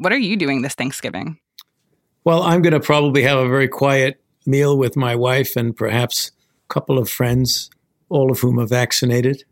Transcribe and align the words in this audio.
What 0.00 0.14
are 0.14 0.18
you 0.18 0.38
doing 0.38 0.62
this 0.62 0.74
Thanksgiving? 0.74 1.38
Well, 2.24 2.42
I'm 2.42 2.62
going 2.62 2.72
to 2.72 2.80
probably 2.80 3.22
have 3.24 3.38
a 3.38 3.46
very 3.46 3.68
quiet 3.68 4.18
meal 4.46 4.78
with 4.78 4.96
my 4.96 5.14
wife 5.14 5.56
and 5.56 5.76
perhaps 5.76 6.30
a 6.64 6.72
couple 6.72 6.96
of 6.96 7.10
friends, 7.10 7.68
all 8.08 8.32
of 8.32 8.40
whom 8.40 8.58
are 8.58 8.66
vaccinated. 8.66 9.44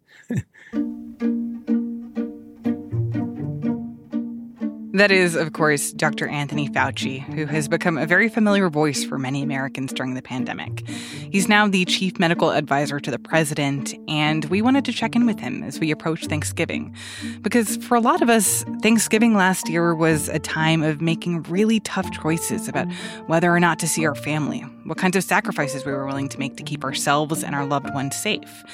That 4.98 5.12
is, 5.12 5.36
of 5.36 5.52
course, 5.52 5.92
Dr. 5.92 6.26
Anthony 6.26 6.68
Fauci, 6.68 7.20
who 7.20 7.46
has 7.46 7.68
become 7.68 7.96
a 7.96 8.04
very 8.04 8.28
familiar 8.28 8.68
voice 8.68 9.04
for 9.04 9.16
many 9.16 9.44
Americans 9.44 9.92
during 9.92 10.14
the 10.14 10.22
pandemic. 10.22 10.88
He's 11.30 11.48
now 11.48 11.68
the 11.68 11.84
chief 11.84 12.18
medical 12.18 12.50
advisor 12.50 12.98
to 12.98 13.10
the 13.12 13.18
president, 13.20 13.94
and 14.08 14.46
we 14.46 14.60
wanted 14.60 14.84
to 14.86 14.92
check 14.92 15.14
in 15.14 15.24
with 15.24 15.38
him 15.38 15.62
as 15.62 15.78
we 15.78 15.92
approach 15.92 16.26
Thanksgiving. 16.26 16.96
Because 17.42 17.76
for 17.76 17.94
a 17.94 18.00
lot 18.00 18.22
of 18.22 18.28
us, 18.28 18.64
Thanksgiving 18.82 19.34
last 19.34 19.68
year 19.68 19.94
was 19.94 20.28
a 20.30 20.40
time 20.40 20.82
of 20.82 21.00
making 21.00 21.44
really 21.44 21.78
tough 21.78 22.10
choices 22.10 22.66
about 22.66 22.92
whether 23.28 23.54
or 23.54 23.60
not 23.60 23.78
to 23.78 23.86
see 23.86 24.04
our 24.04 24.16
family, 24.16 24.62
what 24.82 24.98
kinds 24.98 25.14
of 25.14 25.22
sacrifices 25.22 25.86
we 25.86 25.92
were 25.92 26.06
willing 26.06 26.28
to 26.28 26.40
make 26.40 26.56
to 26.56 26.64
keep 26.64 26.82
ourselves 26.82 27.44
and 27.44 27.54
our 27.54 27.64
loved 27.64 27.94
ones 27.94 28.16
safe. 28.16 28.64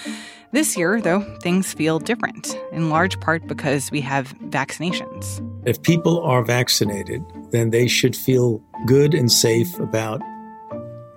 This 0.54 0.76
year, 0.76 1.00
though, 1.00 1.20
things 1.40 1.74
feel 1.74 1.98
different, 1.98 2.56
in 2.70 2.88
large 2.88 3.18
part 3.18 3.44
because 3.48 3.90
we 3.90 4.00
have 4.02 4.32
vaccinations. 4.38 5.44
If 5.66 5.82
people 5.82 6.22
are 6.22 6.44
vaccinated, 6.44 7.24
then 7.50 7.70
they 7.70 7.88
should 7.88 8.14
feel 8.14 8.62
good 8.86 9.14
and 9.14 9.32
safe 9.32 9.76
about 9.80 10.22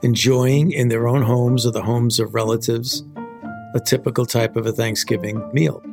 enjoying 0.02 0.72
in 0.72 0.88
their 0.88 1.08
own 1.08 1.22
homes 1.22 1.68
or 1.68 1.72
the 1.72 1.84
homes 1.84 2.20
of 2.20 2.34
relatives 2.34 3.04
a 3.76 3.80
typical 3.80 4.26
type 4.26 4.55
of 4.55 4.66
a 4.66 4.72
Thanksgiving 4.72 5.48
meal. 5.54 5.84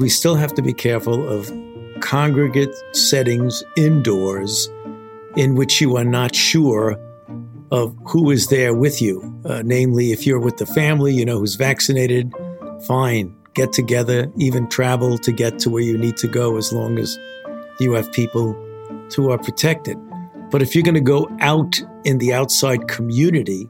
We 0.00 0.08
still 0.08 0.34
have 0.34 0.52
to 0.54 0.62
be 0.62 0.72
careful 0.72 1.28
of 1.28 1.48
congregate 2.00 2.74
settings 2.90 3.62
indoors 3.76 4.68
in 5.36 5.54
which 5.54 5.80
you 5.80 5.96
are 5.96 6.04
not 6.04 6.34
sure 6.34 6.98
of 7.70 7.96
who 8.08 8.32
is 8.32 8.48
there 8.48 8.74
with 8.74 9.00
you. 9.00 9.22
Uh, 9.44 9.62
namely, 9.64 10.10
if 10.10 10.26
you're 10.26 10.40
with 10.40 10.56
the 10.56 10.66
family, 10.66 11.14
you 11.14 11.24
know 11.24 11.38
who's 11.38 11.54
vaccinated, 11.54 12.32
fine, 12.86 13.34
get 13.54 13.72
together, 13.72 14.30
even 14.36 14.68
travel 14.68 15.18
to 15.18 15.32
get 15.32 15.58
to 15.60 15.70
where 15.70 15.82
you 15.82 15.98
need 15.98 16.16
to 16.18 16.28
go 16.28 16.56
as 16.56 16.72
long 16.72 16.98
as 16.98 17.18
you 17.80 17.92
have 17.92 18.10
people 18.12 18.52
who 19.14 19.30
are 19.30 19.38
protected. 19.38 19.98
But 20.50 20.62
if 20.62 20.74
you're 20.74 20.84
going 20.84 20.94
to 20.94 21.00
go 21.00 21.28
out 21.40 21.80
in 22.04 22.18
the 22.18 22.32
outside 22.32 22.88
community 22.88 23.68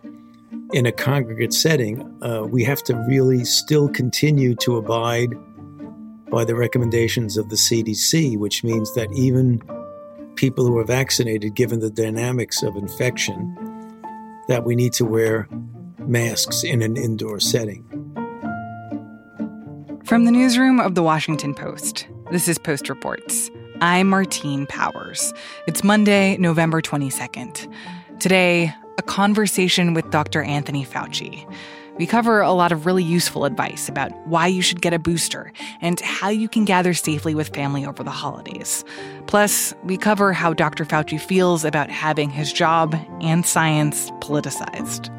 in 0.72 0.86
a 0.86 0.92
congregate 0.92 1.52
setting, 1.52 2.00
uh, 2.22 2.44
we 2.44 2.62
have 2.64 2.82
to 2.84 2.94
really 3.08 3.44
still 3.44 3.88
continue 3.88 4.54
to 4.56 4.76
abide 4.76 5.34
by 6.30 6.44
the 6.44 6.54
recommendations 6.54 7.36
of 7.36 7.48
the 7.48 7.56
CDC, 7.56 8.38
which 8.38 8.62
means 8.62 8.94
that 8.94 9.10
even 9.12 9.62
people 10.36 10.66
who 10.66 10.78
are 10.78 10.84
vaccinated, 10.84 11.54
given 11.54 11.80
the 11.80 11.90
dynamics 11.90 12.62
of 12.62 12.76
infection, 12.76 13.56
that 14.46 14.64
we 14.64 14.76
need 14.76 14.92
to 14.92 15.04
wear 15.04 15.48
masks 15.98 16.62
in 16.62 16.82
an 16.82 16.96
indoor 16.96 17.40
setting. 17.40 17.87
From 20.08 20.24
the 20.24 20.32
newsroom 20.32 20.80
of 20.80 20.94
the 20.94 21.02
Washington 21.02 21.52
Post, 21.52 22.08
this 22.30 22.48
is 22.48 22.56
Post 22.56 22.88
Reports. 22.88 23.50
I'm 23.82 24.08
Martine 24.08 24.64
Powers. 24.64 25.34
It's 25.66 25.84
Monday, 25.84 26.38
November 26.38 26.80
22nd. 26.80 27.70
Today, 28.18 28.72
a 28.96 29.02
conversation 29.02 29.92
with 29.92 30.10
Dr. 30.10 30.40
Anthony 30.42 30.82
Fauci. 30.86 31.46
We 31.98 32.06
cover 32.06 32.40
a 32.40 32.52
lot 32.52 32.72
of 32.72 32.86
really 32.86 33.04
useful 33.04 33.44
advice 33.44 33.86
about 33.86 34.10
why 34.26 34.46
you 34.46 34.62
should 34.62 34.80
get 34.80 34.94
a 34.94 34.98
booster 34.98 35.52
and 35.82 36.00
how 36.00 36.30
you 36.30 36.48
can 36.48 36.64
gather 36.64 36.94
safely 36.94 37.34
with 37.34 37.54
family 37.54 37.84
over 37.84 38.02
the 38.02 38.10
holidays. 38.10 38.86
Plus, 39.26 39.74
we 39.84 39.98
cover 39.98 40.32
how 40.32 40.54
Dr. 40.54 40.86
Fauci 40.86 41.20
feels 41.20 41.66
about 41.66 41.90
having 41.90 42.30
his 42.30 42.50
job 42.50 42.96
and 43.20 43.44
science 43.44 44.10
politicized. 44.22 45.14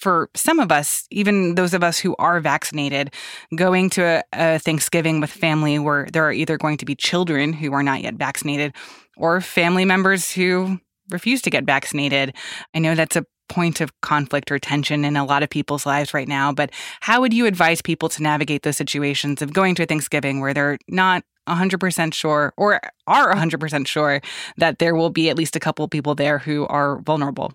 For 0.00 0.30
some 0.34 0.58
of 0.58 0.72
us, 0.72 1.06
even 1.10 1.56
those 1.56 1.74
of 1.74 1.84
us 1.84 1.98
who 1.98 2.16
are 2.18 2.40
vaccinated, 2.40 3.12
going 3.54 3.90
to 3.90 4.02
a, 4.02 4.22
a, 4.32 4.58
Thanksgiving 4.58 5.20
with 5.20 5.30
family 5.30 5.78
where 5.78 6.08
there 6.12 6.24
are 6.24 6.32
either 6.32 6.56
going 6.56 6.78
to 6.78 6.86
be 6.86 6.94
children 6.94 7.52
who 7.52 7.72
are 7.72 7.82
not 7.82 8.02
yet 8.02 8.14
vaccinated 8.14 8.74
or 9.16 9.40
family 9.40 9.84
members 9.84 10.32
who 10.32 10.78
refuse 11.10 11.42
to 11.42 11.50
get 11.50 11.64
vaccinated. 11.64 12.34
I 12.74 12.78
know 12.78 12.94
that's 12.94 13.16
a 13.16 13.26
point 13.50 13.80
of 13.80 13.92
conflict 14.00 14.50
or 14.50 14.58
tension 14.58 15.04
in 15.04 15.16
a 15.16 15.24
lot 15.24 15.42
of 15.42 15.50
people's 15.50 15.84
lives 15.84 16.14
right 16.14 16.28
now, 16.28 16.52
but 16.52 16.70
how 17.00 17.20
would 17.20 17.34
you 17.34 17.46
advise 17.46 17.82
people 17.82 18.08
to 18.08 18.22
navigate 18.22 18.62
those 18.62 18.76
situations 18.76 19.42
of 19.42 19.52
going 19.52 19.74
to 19.74 19.82
a 19.82 19.86
Thanksgiving 19.86 20.40
where 20.40 20.54
they're 20.54 20.78
not 20.88 21.24
100% 21.48 22.14
sure 22.14 22.54
or 22.56 22.80
are 23.06 23.34
100% 23.34 23.86
sure 23.86 24.20
that 24.56 24.78
there 24.78 24.94
will 24.94 25.10
be 25.10 25.28
at 25.28 25.36
least 25.36 25.56
a 25.56 25.60
couple 25.60 25.86
people 25.88 26.14
there 26.14 26.38
who 26.38 26.66
are 26.68 27.00
vulnerable? 27.00 27.52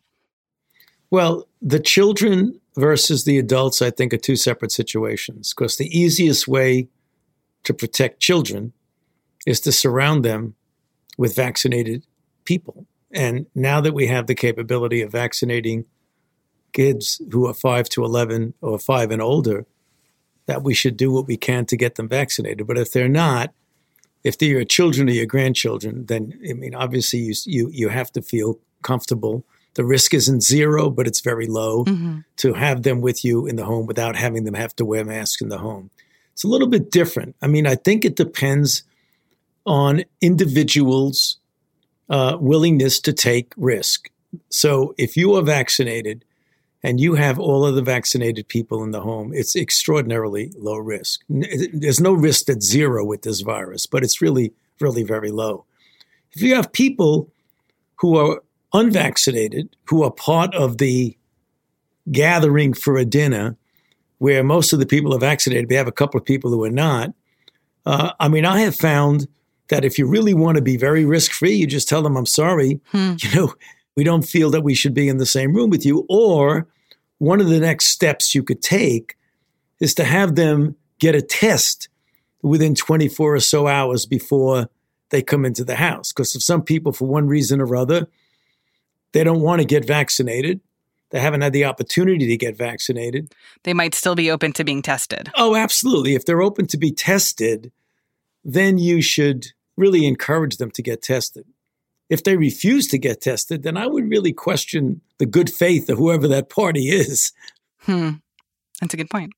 Well, 1.15 1.47
the 1.61 1.79
children 1.79 2.59
versus 2.75 3.23
the 3.23 3.37
adults, 3.37 3.81
I 3.81 3.89
think, 3.89 4.13
are 4.13 4.17
two 4.17 4.35
separate 4.35 4.73
situations 4.73 5.53
because 5.53 5.77
the 5.77 5.87
easiest 5.97 6.45
way 6.45 6.89
to 7.63 7.73
protect 7.73 8.19
children 8.19 8.73
is 9.47 9.61
to 9.61 9.71
surround 9.71 10.25
them 10.25 10.55
with 11.17 11.33
vaccinated 11.33 12.05
people. 12.43 12.85
And 13.13 13.45
now 13.55 13.79
that 13.79 13.93
we 13.93 14.07
have 14.07 14.27
the 14.27 14.35
capability 14.35 15.01
of 15.01 15.13
vaccinating 15.13 15.85
kids 16.73 17.21
who 17.31 17.47
are 17.47 17.53
5 17.53 17.87
to 17.91 18.03
11 18.03 18.53
or 18.59 18.77
5 18.77 19.11
and 19.11 19.21
older, 19.21 19.65
that 20.47 20.63
we 20.63 20.73
should 20.73 20.97
do 20.97 21.13
what 21.13 21.27
we 21.27 21.37
can 21.37 21.65
to 21.67 21.77
get 21.77 21.95
them 21.95 22.09
vaccinated. 22.09 22.67
But 22.67 22.77
if 22.77 22.91
they're 22.91 23.07
not, 23.07 23.53
if 24.25 24.37
they're 24.37 24.49
your 24.49 24.65
children 24.65 25.07
or 25.07 25.13
your 25.13 25.27
grandchildren, 25.27 26.07
then 26.07 26.37
I 26.49 26.51
mean, 26.51 26.75
obviously 26.75 27.19
you 27.19 27.33
you 27.45 27.69
you 27.71 27.87
have 27.87 28.11
to 28.11 28.21
feel 28.21 28.59
comfortable 28.81 29.45
the 29.75 29.85
risk 29.85 30.13
isn't 30.13 30.41
zero, 30.41 30.89
but 30.89 31.07
it's 31.07 31.19
very 31.19 31.47
low 31.47 31.85
mm-hmm. 31.85 32.19
to 32.37 32.53
have 32.53 32.83
them 32.83 33.01
with 33.01 33.23
you 33.23 33.45
in 33.45 33.55
the 33.55 33.65
home 33.65 33.85
without 33.85 34.15
having 34.15 34.43
them 34.45 34.55
have 34.55 34.75
to 34.77 34.85
wear 34.85 35.05
masks 35.05 35.41
in 35.41 35.49
the 35.49 35.59
home. 35.59 35.89
It's 36.33 36.43
a 36.43 36.47
little 36.47 36.67
bit 36.67 36.91
different. 36.91 37.35
I 37.41 37.47
mean, 37.47 37.67
I 37.67 37.75
think 37.75 38.03
it 38.03 38.15
depends 38.15 38.83
on 39.65 40.03
individuals' 40.21 41.37
uh, 42.09 42.37
willingness 42.39 42.99
to 43.01 43.13
take 43.13 43.53
risk. 43.57 44.09
So 44.49 44.93
if 44.97 45.15
you 45.15 45.35
are 45.35 45.41
vaccinated 45.41 46.25
and 46.83 46.99
you 46.99 47.15
have 47.15 47.39
all 47.39 47.65
of 47.65 47.75
the 47.75 47.81
vaccinated 47.81 48.47
people 48.47 48.83
in 48.83 48.91
the 48.91 49.01
home, 49.01 49.33
it's 49.33 49.55
extraordinarily 49.55 50.51
low 50.57 50.77
risk. 50.77 51.21
There's 51.29 52.01
no 52.01 52.13
risk 52.13 52.49
at 52.49 52.61
zero 52.61 53.03
with 53.03 53.23
this 53.23 53.41
virus, 53.41 53.85
but 53.85 54.03
it's 54.03 54.21
really, 54.21 54.53
really 54.79 55.03
very 55.03 55.31
low. 55.31 55.65
If 56.33 56.41
you 56.41 56.55
have 56.55 56.71
people 56.71 57.29
who 57.95 58.17
are 58.17 58.43
unvaccinated 58.75 59.75
who 59.85 60.03
are 60.03 60.11
part 60.11 60.53
of 60.53 60.77
the 60.77 61.17
gathering 62.11 62.73
for 62.73 62.97
a 62.97 63.05
dinner 63.05 63.55
where 64.17 64.43
most 64.43 64.73
of 64.73 64.79
the 64.79 64.85
people 64.85 65.13
are 65.13 65.19
vaccinated, 65.19 65.69
we 65.69 65.75
have 65.75 65.87
a 65.87 65.91
couple 65.91 66.19
of 66.19 66.25
people 66.25 66.51
who 66.51 66.63
are 66.63 66.69
not. 66.69 67.13
Uh, 67.85 68.11
I 68.19 68.27
mean, 68.27 68.45
I 68.45 68.59
have 68.61 68.75
found 68.75 69.27
that 69.69 69.83
if 69.83 69.97
you 69.97 70.07
really 70.07 70.33
want 70.33 70.57
to 70.57 70.61
be 70.61 70.77
very 70.77 71.05
risk 71.05 71.31
free, 71.31 71.53
you 71.53 71.67
just 71.67 71.89
tell 71.89 72.01
them, 72.01 72.15
I'm 72.15 72.25
sorry, 72.25 72.79
hmm. 72.91 73.13
you 73.19 73.35
know, 73.35 73.53
we 73.95 74.03
don't 74.03 74.23
feel 74.23 74.49
that 74.51 74.63
we 74.63 74.75
should 74.75 74.93
be 74.93 75.07
in 75.07 75.17
the 75.17 75.25
same 75.25 75.53
room 75.53 75.69
with 75.69 75.85
you. 75.85 76.05
Or 76.09 76.67
one 77.17 77.41
of 77.41 77.47
the 77.47 77.59
next 77.59 77.87
steps 77.87 78.35
you 78.35 78.43
could 78.43 78.61
take 78.61 79.17
is 79.79 79.93
to 79.95 80.03
have 80.03 80.35
them 80.35 80.75
get 80.99 81.15
a 81.15 81.21
test 81.21 81.89
within 82.41 82.75
24 82.75 83.35
or 83.35 83.39
so 83.39 83.67
hours 83.67 84.05
before 84.05 84.69
they 85.09 85.21
come 85.21 85.45
into 85.45 85.63
the 85.63 85.75
house. 85.75 86.11
Because 86.11 86.35
if 86.35 86.43
some 86.43 86.61
people, 86.61 86.91
for 86.91 87.07
one 87.07 87.27
reason 87.27 87.61
or 87.61 87.75
other, 87.75 88.07
they 89.15 89.23
don't 89.23 89.39
want 89.39 89.61
to 89.61 89.65
get 89.65 89.87
vaccinated. 89.87 90.59
They 91.11 91.21
haven't 91.21 91.39
had 91.39 91.53
the 91.53 91.63
opportunity 91.63 92.27
to 92.27 92.35
get 92.35 92.57
vaccinated. 92.57 93.33
They 93.63 93.73
might 93.73 93.95
still 93.95 94.13
be 94.13 94.29
open 94.29 94.51
to 94.51 94.65
being 94.65 94.81
tested. 94.81 95.31
Oh, 95.35 95.55
absolutely. 95.55 96.15
If 96.15 96.25
they're 96.25 96.41
open 96.41 96.67
to 96.67 96.77
be 96.77 96.91
tested, 96.91 97.71
then 98.43 98.77
you 98.77 99.01
should 99.01 99.47
really 99.77 100.05
encourage 100.05 100.57
them 100.57 100.69
to 100.71 100.81
get 100.81 101.01
tested. 101.01 101.45
If 102.09 102.25
they 102.25 102.35
refuse 102.35 102.89
to 102.89 102.97
get 102.97 103.21
tested, 103.21 103.63
then 103.63 103.77
I 103.77 103.87
would 103.87 104.09
really 104.09 104.33
question 104.33 104.99
the 105.17 105.25
good 105.25 105.49
faith 105.49 105.89
of 105.89 105.97
whoever 105.97 106.27
that 106.27 106.49
party 106.49 106.89
is. 106.89 107.31
Hmm. 107.83 108.15
That's 108.81 108.95
a 108.95 108.97
good 108.97 109.09
point. 109.09 109.31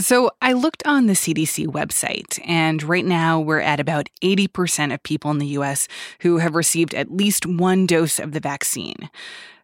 So 0.00 0.32
I 0.42 0.54
looked 0.54 0.84
on 0.86 1.06
the 1.06 1.12
CDC 1.12 1.68
website, 1.68 2.40
and 2.44 2.82
right 2.82 3.04
now 3.04 3.38
we're 3.38 3.60
at 3.60 3.78
about 3.78 4.10
80% 4.22 4.92
of 4.92 5.02
people 5.04 5.30
in 5.30 5.38
the 5.38 5.46
US 5.58 5.86
who 6.20 6.38
have 6.38 6.56
received 6.56 6.94
at 6.94 7.12
least 7.12 7.46
one 7.46 7.86
dose 7.86 8.18
of 8.18 8.32
the 8.32 8.40
vaccine. 8.40 9.08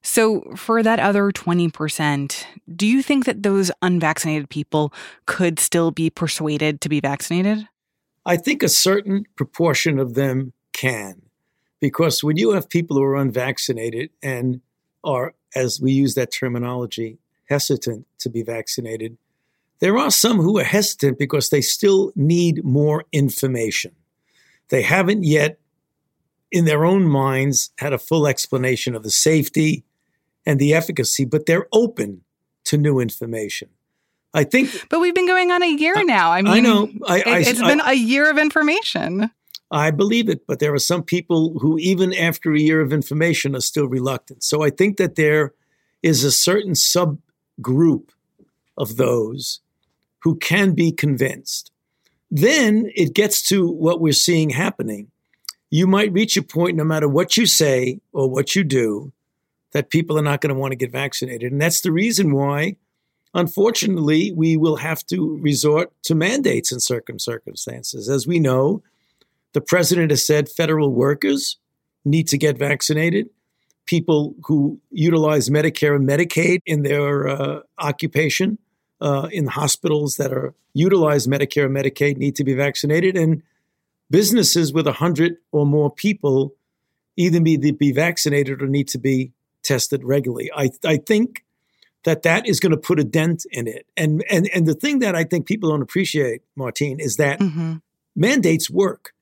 So, 0.02 0.42
for 0.56 0.82
that 0.82 0.98
other 0.98 1.30
20%, 1.30 2.44
do 2.74 2.86
you 2.86 3.02
think 3.02 3.26
that 3.26 3.42
those 3.42 3.70
unvaccinated 3.82 4.48
people 4.48 4.94
could 5.26 5.58
still 5.58 5.90
be 5.90 6.08
persuaded 6.08 6.80
to 6.80 6.88
be 6.88 7.00
vaccinated? 7.00 7.68
I 8.24 8.36
think 8.36 8.62
a 8.62 8.68
certain 8.68 9.26
proportion 9.36 9.98
of 9.98 10.14
them 10.14 10.52
can. 10.72 11.22
Because 11.80 12.22
when 12.22 12.36
you 12.36 12.52
have 12.52 12.70
people 12.70 12.96
who 12.96 13.02
are 13.02 13.16
unvaccinated 13.16 14.10
and 14.22 14.60
are, 15.02 15.34
as 15.54 15.80
we 15.80 15.92
use 15.92 16.14
that 16.14 16.32
terminology, 16.32 17.18
hesitant 17.48 18.06
to 18.20 18.30
be 18.30 18.42
vaccinated, 18.42 19.18
There 19.80 19.96
are 19.96 20.10
some 20.10 20.38
who 20.38 20.58
are 20.58 20.64
hesitant 20.64 21.18
because 21.18 21.48
they 21.48 21.62
still 21.62 22.12
need 22.14 22.64
more 22.64 23.04
information. 23.12 23.92
They 24.68 24.82
haven't 24.82 25.24
yet, 25.24 25.58
in 26.52 26.64
their 26.64 26.84
own 26.84 27.08
minds, 27.08 27.70
had 27.78 27.92
a 27.92 27.98
full 27.98 28.26
explanation 28.26 28.94
of 28.94 29.02
the 29.02 29.10
safety 29.10 29.84
and 30.46 30.58
the 30.58 30.74
efficacy, 30.74 31.24
but 31.24 31.46
they're 31.46 31.66
open 31.72 32.22
to 32.64 32.76
new 32.76 33.00
information. 33.00 33.70
I 34.32 34.44
think. 34.44 34.86
But 34.88 35.00
we've 35.00 35.14
been 35.14 35.26
going 35.26 35.50
on 35.50 35.62
a 35.62 35.70
year 35.70 36.04
now. 36.04 36.30
I 36.30 36.42
mean, 36.42 36.52
I 36.52 36.60
know. 36.60 36.88
I, 37.06 37.18
it, 37.18 37.46
has 37.46 37.58
been 37.60 37.80
a 37.84 37.94
year 37.94 38.30
of 38.30 38.38
information. 38.38 39.30
I 39.72 39.90
believe 39.90 40.28
it, 40.28 40.46
but 40.46 40.58
there 40.58 40.74
are 40.74 40.80
some 40.80 41.02
people 41.02 41.58
who, 41.60 41.78
even 41.78 42.12
after 42.14 42.52
a 42.52 42.58
year 42.58 42.80
of 42.80 42.92
information, 42.92 43.56
are 43.56 43.60
still 43.60 43.86
reluctant. 43.86 44.42
So 44.42 44.62
I 44.62 44.70
think 44.70 44.98
that 44.98 45.14
there 45.14 45.54
is 46.02 46.24
a 46.24 46.32
certain 46.32 46.72
subgroup 46.72 48.10
of 48.76 48.96
those 48.96 49.60
who 50.22 50.36
can 50.36 50.74
be 50.74 50.92
convinced. 50.92 51.70
Then 52.30 52.90
it 52.94 53.14
gets 53.14 53.42
to 53.48 53.68
what 53.68 54.00
we're 54.00 54.12
seeing 54.12 54.50
happening. 54.50 55.10
You 55.70 55.86
might 55.86 56.12
reach 56.12 56.36
a 56.36 56.42
point, 56.42 56.76
no 56.76 56.84
matter 56.84 57.08
what 57.08 57.36
you 57.36 57.46
say 57.46 58.00
or 58.12 58.30
what 58.30 58.54
you 58.54 58.64
do, 58.64 59.12
that 59.72 59.90
people 59.90 60.18
are 60.18 60.22
not 60.22 60.40
going 60.40 60.54
to 60.54 60.60
want 60.60 60.72
to 60.72 60.76
get 60.76 60.92
vaccinated. 60.92 61.52
And 61.52 61.60
that's 61.60 61.80
the 61.80 61.92
reason 61.92 62.32
why, 62.32 62.76
unfortunately, 63.34 64.32
we 64.32 64.56
will 64.56 64.76
have 64.76 65.04
to 65.06 65.38
resort 65.40 65.92
to 66.04 66.14
mandates 66.14 66.72
in 66.72 66.80
certain 66.80 67.18
circumstances. 67.18 68.08
As 68.08 68.26
we 68.26 68.40
know, 68.40 68.82
the 69.52 69.60
president 69.60 70.10
has 70.10 70.26
said 70.26 70.48
federal 70.48 70.92
workers 70.92 71.56
need 72.04 72.28
to 72.28 72.38
get 72.38 72.58
vaccinated. 72.58 73.28
People 73.86 74.34
who 74.44 74.80
utilize 74.90 75.48
Medicare 75.48 75.96
and 75.96 76.08
Medicaid 76.08 76.60
in 76.66 76.82
their 76.82 77.28
uh, 77.28 77.60
occupation 77.78 78.58
uh, 79.00 79.28
in 79.32 79.46
hospitals 79.46 80.16
that 80.16 80.32
are 80.32 80.54
utilize 80.74 81.26
Medicare 81.26 81.66
and 81.66 81.76
Medicaid 81.76 82.16
need 82.16 82.36
to 82.36 82.44
be 82.44 82.54
vaccinated, 82.54 83.16
and 83.16 83.42
businesses 84.10 84.72
with 84.72 84.86
100 84.86 85.36
or 85.52 85.66
more 85.66 85.90
people 85.90 86.54
either 87.16 87.40
need 87.40 87.62
to 87.62 87.72
be 87.72 87.92
vaccinated 87.92 88.62
or 88.62 88.66
need 88.66 88.88
to 88.88 88.98
be 88.98 89.32
tested 89.62 90.04
regularly. 90.04 90.50
I, 90.54 90.70
I 90.84 90.96
think 90.96 91.44
that 92.04 92.22
that 92.22 92.48
is 92.48 92.60
going 92.60 92.72
to 92.72 92.78
put 92.78 92.98
a 92.98 93.04
dent 93.04 93.44
in 93.50 93.66
it. 93.66 93.86
And, 93.96 94.24
and, 94.30 94.48
and 94.54 94.66
the 94.66 94.74
thing 94.74 95.00
that 95.00 95.14
I 95.14 95.24
think 95.24 95.46
people 95.46 95.70
don't 95.70 95.82
appreciate, 95.82 96.42
Martine, 96.56 96.98
is 96.98 97.16
that 97.16 97.40
mm-hmm. 97.40 97.74
mandates 98.16 98.70
work. 98.70 99.12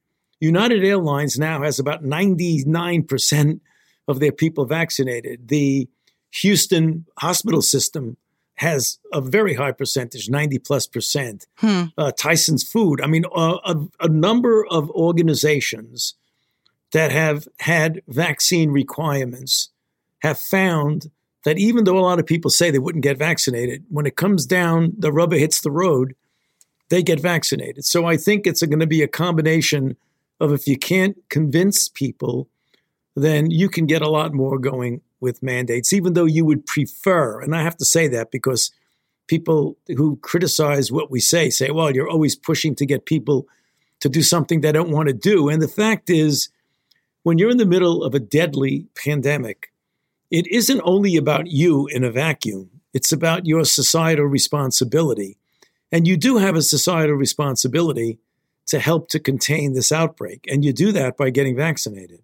United 0.41 0.85
Airlines 0.85 1.39
now 1.39 1.63
has 1.63 1.81
about 1.81 2.05
99% 2.05 3.61
of 4.07 4.21
their 4.21 4.33
people 4.33 4.65
vaccinated. 4.65 5.49
The 5.49 5.89
Houston 6.31 7.07
hospital 7.19 7.63
system 7.63 8.17
has 8.59 8.99
a 9.13 9.21
very 9.21 9.55
high 9.55 9.73
percentage, 9.73 10.29
90 10.29 10.59
plus 10.59 10.87
percent. 10.87 11.47
Hmm. 11.57 11.85
Uh, 11.97 12.13
Tyson's 12.13 12.63
Food, 12.63 13.01
I 13.01 13.07
mean, 13.07 13.25
uh, 13.35 13.59
a, 13.65 13.77
a, 14.01 14.09
number 14.09 14.67
of 14.67 14.91
organizations 14.91 16.15
that 16.93 17.13
have 17.13 17.47
had 17.61 18.03
vaccine 18.09 18.71
requirements 18.71 19.71
have 20.21 20.39
found 20.39 21.11
that 21.45 21.59
even 21.59 21.85
though 21.85 21.99
a 21.99 22.01
lot 22.01 22.19
of 22.19 22.27
people 22.27 22.51
say 22.51 22.71
they 22.71 22.81
wouldn't 22.81 23.05
get 23.05 23.17
vaccinated, 23.17 23.85
when 23.89 24.07
it 24.07 24.17
comes 24.17 24.45
down, 24.45 24.93
the 24.99 25.13
rubber 25.13 25.37
hits 25.37 25.61
the 25.61 25.71
road, 25.71 26.17
they 26.89 27.03
get 27.03 27.21
vaccinated. 27.21 27.85
So 27.85 28.07
I 28.07 28.17
think 28.17 28.47
it's 28.47 28.63
going 28.63 28.81
to 28.81 28.87
be 28.87 29.03
a 29.03 29.09
combination 29.09 29.97
of 30.41 30.53
if 30.53 30.67
you 30.67 30.77
can't 30.77 31.17
convince 31.29 31.89
people, 31.89 32.49
then 33.15 33.51
you 33.51 33.69
can 33.69 33.87
get 33.87 34.03
a 34.03 34.11
lot 34.11 34.35
more 34.35 34.59
going 34.59 35.01
with 35.21 35.43
mandates, 35.43 35.93
even 35.93 36.15
though 36.15 36.25
you 36.25 36.45
would 36.45 36.67
prefer, 36.67 37.41
and 37.41 37.55
I 37.55 37.63
have 37.63 37.77
to 37.79 37.85
say 37.85 38.09
that 38.09 38.31
because 38.31 38.71
people 39.27 39.77
who 39.89 40.17
criticize 40.17 40.91
what 40.91 41.11
we 41.11 41.21
say 41.21 41.51
say, 41.51 41.71
well, 41.71 41.91
you're 41.91 42.09
always 42.09 42.35
pushing 42.35 42.75
to 42.77 42.87
get 42.87 43.05
people 43.05 43.47
to 44.01 44.09
do 44.09 44.23
something 44.23 44.61
they 44.61 44.73
don't 44.73 44.91
want 44.91 45.09
to 45.09 45.15
do. 45.15 45.49
And 45.49 45.61
the 45.61 45.69
fact 45.69 46.09
is, 46.09 46.49
when 47.23 47.39
you're 47.39 47.51
in 47.51 47.59
the 47.59 47.67
middle 47.67 48.03
of 48.03 48.15
a 48.15 48.21
deadly 48.21 48.87
pandemic, 48.95 49.73
it 50.31 50.47
isn't 50.47 50.81
only 50.85 51.17
about 51.17 51.49
you 51.49 51.87
in 51.89 52.05
a 52.05 52.11
vacuum, 52.11 52.71
it's 52.95 53.13
about 53.13 53.47
your 53.47 53.65
societal 53.65 54.27
responsibility. 54.27 55.37
And 55.91 56.07
you 56.07 56.17
do 56.17 56.37
have 56.37 56.55
a 56.55 56.63
societal 56.63 57.17
responsibility 57.17 58.19
to 58.67 58.79
help 58.79 59.09
to 59.09 59.19
contain 59.19 59.73
this 59.73 59.91
outbreak. 59.91 60.47
And 60.51 60.65
you 60.65 60.73
do 60.73 60.93
that 60.93 61.17
by 61.17 61.31
getting 61.31 61.57
vaccinated. 61.57 62.23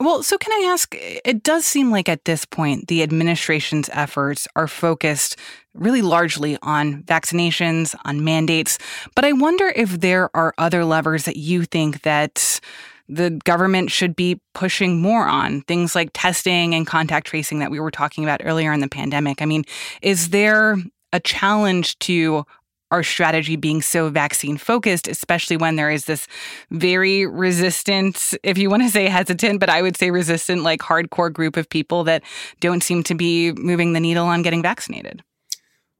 Well, 0.00 0.22
so 0.22 0.38
can 0.38 0.52
I 0.52 0.70
ask? 0.70 0.94
Eh, 0.94 1.20
it 1.24 1.42
does 1.42 1.66
seem 1.66 1.90
like 1.90 2.08
at 2.08 2.24
this 2.24 2.44
point, 2.44 2.88
the 2.88 3.02
administration's 3.02 3.90
efforts 3.92 4.46
are 4.54 4.68
focused 4.68 5.36
really 5.74 6.02
largely 6.02 6.56
on 6.62 7.02
vaccinations, 7.02 7.94
on 8.04 8.24
mandates. 8.24 8.78
But 9.14 9.24
I 9.24 9.32
wonder 9.32 9.72
if 9.74 10.00
there 10.00 10.34
are 10.36 10.54
other 10.58 10.84
levers 10.84 11.24
that 11.24 11.36
you 11.36 11.64
think 11.64 12.02
that 12.02 12.60
the 13.08 13.30
government 13.44 13.90
should 13.90 14.14
be 14.14 14.40
pushing 14.54 15.00
more 15.00 15.26
on 15.26 15.62
things 15.62 15.94
like 15.94 16.10
testing 16.12 16.74
and 16.74 16.86
contact 16.86 17.26
tracing 17.26 17.58
that 17.58 17.70
we 17.70 17.80
were 17.80 17.90
talking 17.90 18.22
about 18.22 18.42
earlier 18.44 18.72
in 18.72 18.80
the 18.80 18.88
pandemic. 18.88 19.40
I 19.40 19.46
mean, 19.46 19.64
is 20.02 20.28
there 20.28 20.76
a 21.12 21.20
challenge 21.20 21.98
to 22.00 22.44
our 22.90 23.02
strategy 23.02 23.56
being 23.56 23.82
so 23.82 24.08
vaccine 24.08 24.56
focused, 24.56 25.08
especially 25.08 25.56
when 25.56 25.76
there 25.76 25.90
is 25.90 26.06
this 26.06 26.26
very 26.70 27.26
resistant, 27.26 28.34
if 28.42 28.56
you 28.56 28.70
want 28.70 28.82
to 28.82 28.88
say 28.88 29.06
hesitant, 29.06 29.60
but 29.60 29.68
I 29.68 29.82
would 29.82 29.96
say 29.96 30.10
resistant, 30.10 30.62
like 30.62 30.80
hardcore 30.80 31.32
group 31.32 31.56
of 31.56 31.68
people 31.68 32.04
that 32.04 32.22
don't 32.60 32.82
seem 32.82 33.02
to 33.04 33.14
be 33.14 33.52
moving 33.52 33.92
the 33.92 34.00
needle 34.00 34.26
on 34.26 34.42
getting 34.42 34.62
vaccinated? 34.62 35.22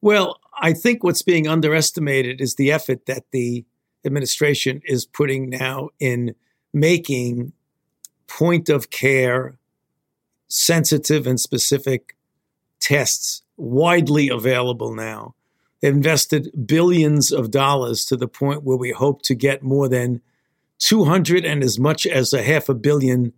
Well, 0.01 0.39
I 0.61 0.73
think 0.73 1.05
what's 1.05 1.23
being 1.23 1.47
underestimated 1.47 2.41
is 2.41 2.55
the 2.55 2.73
effort 2.73 3.07
that 3.07 3.25
the 3.33 3.65
administration 4.05 4.81
is 4.85 5.05
putting 5.05 5.51
now 5.51 5.91
in 6.01 6.35
making 6.73 7.53
point 8.27 8.69
of 8.69 8.91
care 8.91 9.59
sensitive 10.49 11.27
and 11.27 11.39
specific 11.39 12.17
tests 12.81 13.43
widely 13.57 14.29
available 14.29 14.95
now 14.95 15.35
invested 15.81 16.51
billions 16.67 17.33
of 17.33 17.51
dollars 17.51 18.05
to 18.07 18.17
the 18.17 18.29
point 18.29 18.65
where 18.65 18.77
we 18.77 18.91
hope 18.91 19.23
to 19.23 19.35
get 19.35 19.63
more 19.63 19.89
than 19.89 20.21
200 20.81 21.45
and 21.45 21.63
as 21.63 21.79
much 21.79 22.07
as 22.07 22.33
a 22.33 22.43
half 22.43 22.69
a 22.69 22.75
billion 22.75 23.33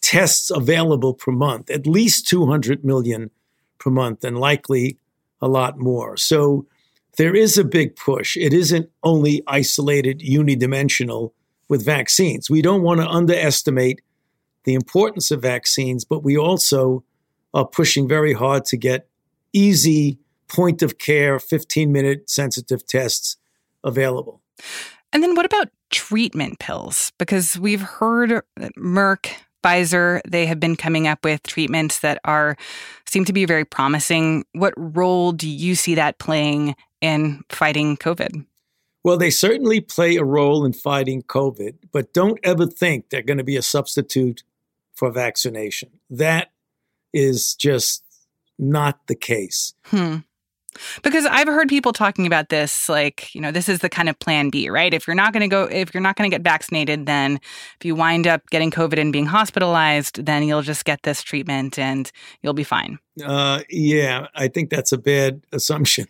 tests 0.00 0.50
available 0.50 1.14
per 1.14 1.32
month, 1.32 1.70
at 1.70 1.86
least 1.86 2.28
200 2.28 2.84
million 2.84 3.30
per 3.78 3.90
month, 3.90 4.24
and 4.24 4.38
likely 4.38 4.98
a 5.40 5.48
lot 5.48 5.78
more. 5.78 6.16
So 6.16 6.66
there 7.16 7.34
is 7.34 7.56
a 7.56 7.64
big 7.64 7.96
push. 7.96 8.36
It 8.36 8.52
isn't 8.52 8.90
only 9.02 9.42
isolated, 9.46 10.20
unidimensional 10.20 11.32
with 11.68 11.84
vaccines. 11.84 12.50
We 12.50 12.62
don't 12.62 12.82
want 12.82 13.00
to 13.00 13.08
underestimate 13.08 14.02
the 14.64 14.74
importance 14.74 15.30
of 15.30 15.42
vaccines, 15.42 16.04
but 16.04 16.22
we 16.22 16.36
also 16.36 17.04
are 17.52 17.66
pushing 17.66 18.08
very 18.08 18.32
hard 18.32 18.64
to 18.66 18.76
get 18.76 19.08
easy 19.52 20.18
point 20.48 20.82
of 20.82 20.98
care 20.98 21.38
15 21.38 21.92
minute 21.92 22.30
sensitive 22.30 22.86
tests 22.86 23.36
available. 23.82 24.40
And 25.12 25.22
then 25.22 25.34
what 25.34 25.46
about 25.46 25.68
treatment 25.90 26.58
pills? 26.58 27.12
Because 27.18 27.58
we've 27.58 27.82
heard 27.82 28.42
Merck, 28.76 29.30
Pfizer, 29.62 30.20
they 30.28 30.46
have 30.46 30.60
been 30.60 30.76
coming 30.76 31.06
up 31.06 31.24
with 31.24 31.42
treatments 31.44 32.00
that 32.00 32.18
are 32.24 32.56
seem 33.06 33.24
to 33.24 33.32
be 33.32 33.44
very 33.44 33.64
promising. 33.64 34.44
What 34.52 34.74
role 34.76 35.32
do 35.32 35.48
you 35.48 35.74
see 35.74 35.94
that 35.94 36.18
playing 36.18 36.74
in 37.00 37.44
fighting 37.48 37.96
COVID? 37.96 38.44
Well, 39.04 39.18
they 39.18 39.30
certainly 39.30 39.80
play 39.80 40.16
a 40.16 40.24
role 40.24 40.64
in 40.64 40.72
fighting 40.72 41.22
COVID, 41.22 41.74
but 41.92 42.12
don't 42.12 42.40
ever 42.42 42.66
think 42.66 43.10
they're 43.10 43.22
going 43.22 43.38
to 43.38 43.44
be 43.44 43.56
a 43.56 43.62
substitute 43.62 44.42
for 44.94 45.10
vaccination. 45.10 45.90
That 46.08 46.50
is 47.12 47.54
just 47.54 48.02
not 48.58 49.06
the 49.06 49.14
case. 49.14 49.74
Hmm. 49.84 50.18
Because 51.02 51.26
I've 51.26 51.46
heard 51.46 51.68
people 51.68 51.92
talking 51.92 52.26
about 52.26 52.48
this, 52.48 52.88
like, 52.88 53.34
you 53.34 53.40
know, 53.40 53.50
this 53.50 53.68
is 53.68 53.80
the 53.80 53.88
kind 53.88 54.08
of 54.08 54.18
plan 54.18 54.50
B, 54.50 54.68
right? 54.68 54.92
If 54.92 55.06
you're 55.06 55.14
not 55.14 55.32
going 55.32 55.42
to 55.42 55.48
go, 55.48 55.64
if 55.64 55.94
you're 55.94 56.02
not 56.02 56.16
going 56.16 56.30
to 56.30 56.34
get 56.34 56.42
vaccinated, 56.42 57.06
then 57.06 57.36
if 57.78 57.84
you 57.84 57.94
wind 57.94 58.26
up 58.26 58.42
getting 58.50 58.70
COVID 58.70 58.98
and 59.00 59.12
being 59.12 59.26
hospitalized, 59.26 60.24
then 60.24 60.42
you'll 60.42 60.62
just 60.62 60.84
get 60.84 61.02
this 61.02 61.22
treatment 61.22 61.78
and 61.78 62.10
you'll 62.42 62.54
be 62.54 62.64
fine. 62.64 62.98
Uh, 63.24 63.62
yeah, 63.70 64.26
I 64.34 64.48
think 64.48 64.70
that's 64.70 64.92
a 64.92 64.98
bad 64.98 65.42
assumption. 65.52 66.06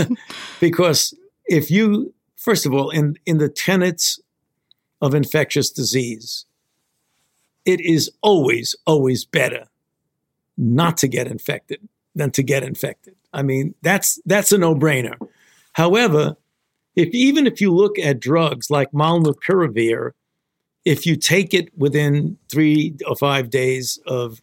because 0.60 1.14
if 1.46 1.70
you, 1.70 2.14
first 2.36 2.66
of 2.66 2.72
all, 2.72 2.90
in, 2.90 3.16
in 3.26 3.38
the 3.38 3.48
tenets 3.48 4.20
of 5.00 5.14
infectious 5.14 5.70
disease, 5.70 6.46
it 7.64 7.80
is 7.80 8.10
always, 8.22 8.76
always 8.86 9.24
better 9.24 9.66
not 10.56 10.96
to 10.98 11.08
get 11.08 11.26
infected 11.26 11.80
than 12.14 12.30
to 12.32 12.42
get 12.42 12.62
infected. 12.62 13.16
I 13.32 13.42
mean, 13.42 13.74
that's 13.82 14.20
that's 14.24 14.52
a 14.52 14.58
no-brainer. 14.58 15.16
However, 15.72 16.36
if 16.94 17.08
even 17.12 17.46
if 17.46 17.60
you 17.60 17.74
look 17.74 17.98
at 17.98 18.20
drugs 18.20 18.70
like 18.70 18.92
molnupiravir, 18.92 20.12
if 20.84 21.06
you 21.06 21.16
take 21.16 21.52
it 21.52 21.76
within 21.76 22.38
three 22.50 22.96
or 23.06 23.16
five 23.16 23.50
days 23.50 23.98
of 24.06 24.40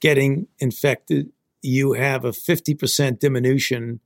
getting 0.00 0.46
infected, 0.58 1.30
you 1.62 1.92
have 1.92 2.24
a 2.24 2.30
50% 2.30 3.18
diminution 3.18 4.00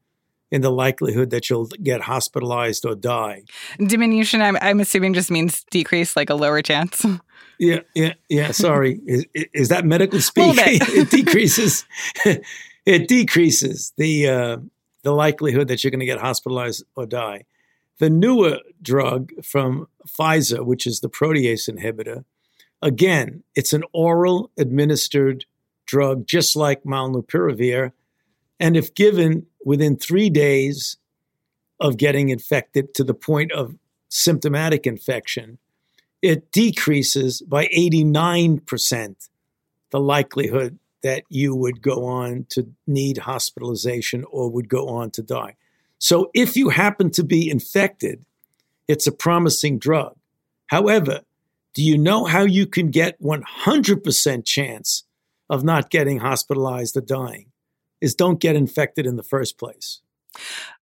in 0.50 0.60
the 0.60 0.70
likelihood 0.70 1.30
that 1.30 1.48
you'll 1.50 1.66
get 1.66 2.02
hospitalized 2.02 2.84
or 2.84 2.94
die. 2.94 3.42
Diminution, 3.78 4.40
I'm, 4.40 4.56
I'm 4.60 4.80
assuming, 4.80 5.14
just 5.14 5.30
means 5.30 5.64
decrease, 5.70 6.16
like 6.16 6.30
a 6.30 6.34
lower 6.34 6.62
chance. 6.62 7.04
Yeah, 7.58 7.80
yeah, 7.94 8.14
yeah. 8.28 8.50
Sorry, 8.50 9.00
is, 9.06 9.26
is 9.34 9.68
that 9.68 9.84
medical 9.84 10.20
speak? 10.20 10.54
it 10.56 11.10
decreases. 11.10 11.84
it 12.86 13.08
decreases 13.08 13.92
the 13.96 14.28
uh, 14.28 14.56
the 15.02 15.12
likelihood 15.12 15.68
that 15.68 15.82
you're 15.82 15.90
going 15.90 16.00
to 16.00 16.06
get 16.06 16.20
hospitalized 16.20 16.84
or 16.96 17.06
die. 17.06 17.44
The 17.98 18.10
newer 18.10 18.58
drug 18.82 19.32
from 19.44 19.86
Pfizer, 20.08 20.64
which 20.64 20.86
is 20.86 21.00
the 21.00 21.08
protease 21.08 21.68
inhibitor, 21.68 22.24
again, 22.82 23.44
it's 23.54 23.72
an 23.72 23.84
oral 23.92 24.50
administered 24.58 25.44
drug, 25.86 26.26
just 26.26 26.56
like 26.56 26.82
molnupiravir, 26.84 27.92
and 28.58 28.76
if 28.76 28.94
given 28.94 29.46
within 29.64 29.96
three 29.96 30.30
days 30.30 30.96
of 31.80 31.96
getting 31.96 32.30
infected 32.30 32.94
to 32.94 33.04
the 33.04 33.14
point 33.14 33.52
of 33.52 33.76
symptomatic 34.08 34.86
infection, 34.86 35.58
it 36.22 36.50
decreases 36.52 37.42
by 37.42 37.66
89% 37.66 39.28
the 39.90 40.00
likelihood 40.00 40.78
that 41.04 41.22
you 41.28 41.54
would 41.54 41.82
go 41.82 42.06
on 42.06 42.46
to 42.48 42.66
need 42.86 43.18
hospitalization 43.18 44.24
or 44.30 44.50
would 44.50 44.70
go 44.70 44.88
on 44.88 45.10
to 45.10 45.22
die. 45.22 45.54
So 45.98 46.30
if 46.34 46.56
you 46.56 46.70
happen 46.70 47.10
to 47.10 47.22
be 47.22 47.48
infected, 47.48 48.24
it's 48.88 49.06
a 49.06 49.12
promising 49.12 49.78
drug. 49.78 50.16
However, 50.66 51.20
do 51.74 51.82
you 51.82 51.98
know 51.98 52.24
how 52.24 52.42
you 52.42 52.66
can 52.66 52.90
get 52.90 53.20
100% 53.22 54.44
chance 54.46 55.04
of 55.50 55.62
not 55.62 55.90
getting 55.90 56.20
hospitalized 56.20 56.96
or 56.96 57.02
dying? 57.02 57.52
Is 58.00 58.14
don't 58.14 58.40
get 58.40 58.56
infected 58.56 59.06
in 59.06 59.16
the 59.16 59.22
first 59.22 59.58
place. 59.58 60.00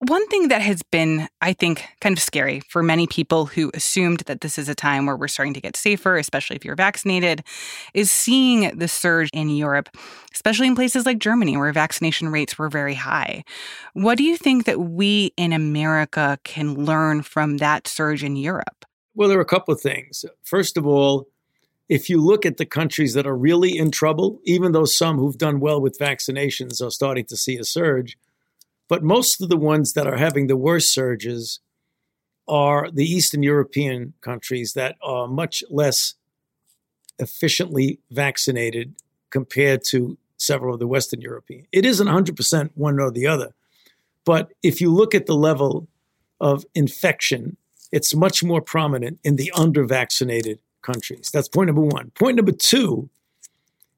One 0.00 0.26
thing 0.28 0.48
that 0.48 0.62
has 0.62 0.82
been, 0.82 1.28
I 1.40 1.52
think, 1.52 1.84
kind 2.00 2.16
of 2.16 2.22
scary 2.22 2.60
for 2.60 2.84
many 2.84 3.08
people 3.08 3.46
who 3.46 3.72
assumed 3.74 4.20
that 4.26 4.42
this 4.42 4.56
is 4.56 4.68
a 4.68 4.74
time 4.74 5.06
where 5.06 5.16
we're 5.16 5.26
starting 5.26 5.54
to 5.54 5.60
get 5.60 5.76
safer, 5.76 6.16
especially 6.16 6.54
if 6.54 6.64
you're 6.64 6.76
vaccinated, 6.76 7.42
is 7.94 8.08
seeing 8.08 8.78
the 8.78 8.86
surge 8.86 9.28
in 9.32 9.48
Europe, 9.48 9.88
especially 10.32 10.68
in 10.68 10.76
places 10.76 11.04
like 11.04 11.18
Germany, 11.18 11.56
where 11.56 11.72
vaccination 11.72 12.28
rates 12.28 12.56
were 12.56 12.68
very 12.68 12.94
high. 12.94 13.42
What 13.94 14.18
do 14.18 14.24
you 14.24 14.36
think 14.36 14.66
that 14.66 14.80
we 14.80 15.32
in 15.36 15.52
America 15.52 16.38
can 16.44 16.84
learn 16.84 17.22
from 17.22 17.56
that 17.56 17.88
surge 17.88 18.22
in 18.22 18.36
Europe? 18.36 18.84
Well, 19.16 19.28
there 19.28 19.38
are 19.38 19.42
a 19.42 19.46
couple 19.46 19.74
of 19.74 19.80
things. 19.80 20.24
First 20.44 20.76
of 20.76 20.86
all, 20.86 21.26
if 21.88 22.08
you 22.08 22.20
look 22.20 22.46
at 22.46 22.58
the 22.58 22.66
countries 22.66 23.14
that 23.14 23.26
are 23.26 23.36
really 23.36 23.76
in 23.76 23.90
trouble, 23.90 24.40
even 24.44 24.70
though 24.72 24.84
some 24.84 25.18
who've 25.18 25.38
done 25.38 25.58
well 25.58 25.80
with 25.80 25.98
vaccinations 25.98 26.80
are 26.80 26.90
starting 26.90 27.24
to 27.24 27.36
see 27.36 27.56
a 27.56 27.64
surge, 27.64 28.16
but 28.88 29.02
most 29.02 29.40
of 29.40 29.48
the 29.48 29.56
ones 29.56 29.92
that 29.92 30.06
are 30.06 30.16
having 30.16 30.46
the 30.46 30.56
worst 30.56 30.92
surges 30.92 31.60
are 32.48 32.90
the 32.90 33.04
Eastern 33.04 33.42
European 33.42 34.14
countries 34.22 34.72
that 34.72 34.96
are 35.02 35.28
much 35.28 35.62
less 35.70 36.14
efficiently 37.18 37.98
vaccinated 38.10 38.94
compared 39.30 39.84
to 39.84 40.16
several 40.38 40.74
of 40.74 40.80
the 40.80 40.86
Western 40.86 41.20
European. 41.20 41.66
It 41.72 41.84
isn't 41.84 42.06
100% 42.06 42.70
one 42.74 42.98
or 42.98 43.10
the 43.10 43.26
other. 43.26 43.52
But 44.24 44.52
if 44.62 44.80
you 44.80 44.92
look 44.92 45.14
at 45.14 45.26
the 45.26 45.34
level 45.34 45.88
of 46.40 46.64
infection, 46.74 47.56
it's 47.92 48.14
much 48.14 48.42
more 48.42 48.60
prominent 48.60 49.18
in 49.24 49.36
the 49.36 49.52
under 49.54 49.84
vaccinated 49.84 50.60
countries. 50.82 51.30
That's 51.32 51.48
point 51.48 51.66
number 51.68 51.82
one. 51.82 52.10
Point 52.10 52.36
number 52.36 52.52
two 52.52 53.10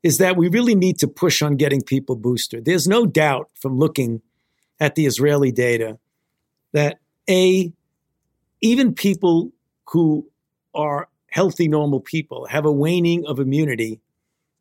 is 0.03 0.19
that 0.19 0.37
we 0.37 0.49
really 0.49 0.75
need 0.75 0.99
to 1.01 1.09
push 1.09 1.43
on 1.43 1.57
getting 1.57 1.83
people 1.83 2.17
boosted. 2.17 2.65
There's 2.65 2.89
no 2.89 3.07
doubt 3.07 3.51
from 3.55 3.79
looking 3.79 4.23
at 4.81 4.95
the 4.95 5.07
Israeli 5.07 5.53
data 5.53 5.99
that 6.73 6.99
A, 7.29 7.73
even 8.61 8.95
people 8.95 9.53
who 9.91 10.27
are 10.75 11.09
healthy, 11.31 11.69
normal 11.69 12.01
people 12.01 12.47
have 12.47 12.65
a 12.65 12.73
waning 12.73 13.25
of 13.27 13.39
immunity 13.39 14.01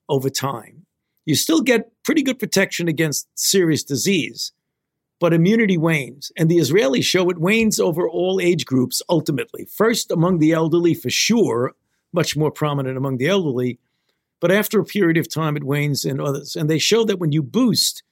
over 0.07 0.29
time. 0.29 0.85
You 1.25 1.35
still 1.35 1.61
get 1.61 1.91
pretty 2.03 2.21
good 2.21 2.39
protection 2.39 2.87
against 2.87 3.27
serious 3.35 3.83
disease, 3.83 4.51
but 5.19 5.33
immunity 5.33 5.77
wanes. 5.77 6.31
And 6.37 6.49
the 6.49 6.57
Israelis 6.57 7.03
show 7.03 7.29
it 7.29 7.37
wanes 7.37 7.79
over 7.79 8.09
all 8.09 8.39
age 8.41 8.65
groups 8.65 9.01
ultimately. 9.09 9.65
First 9.65 10.11
among 10.11 10.39
the 10.39 10.51
elderly, 10.51 10.93
for 10.93 11.09
sure, 11.09 11.73
much 12.11 12.35
more 12.35 12.51
prominent 12.51 12.97
among 12.97 13.17
the 13.17 13.27
elderly, 13.27 13.79
but 14.39 14.51
after 14.51 14.79
a 14.79 14.85
period 14.85 15.17
of 15.17 15.29
time, 15.29 15.55
it 15.55 15.63
wanes 15.63 16.05
in 16.05 16.19
others. 16.19 16.55
And 16.55 16.69
they 16.69 16.79
show 16.79 17.03
that 17.05 17.19
when 17.19 17.31
you 17.31 17.43
boost, 17.43 18.03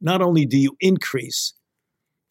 not 0.00 0.22
only 0.22 0.46
do 0.46 0.58
you 0.58 0.76
increase 0.80 1.54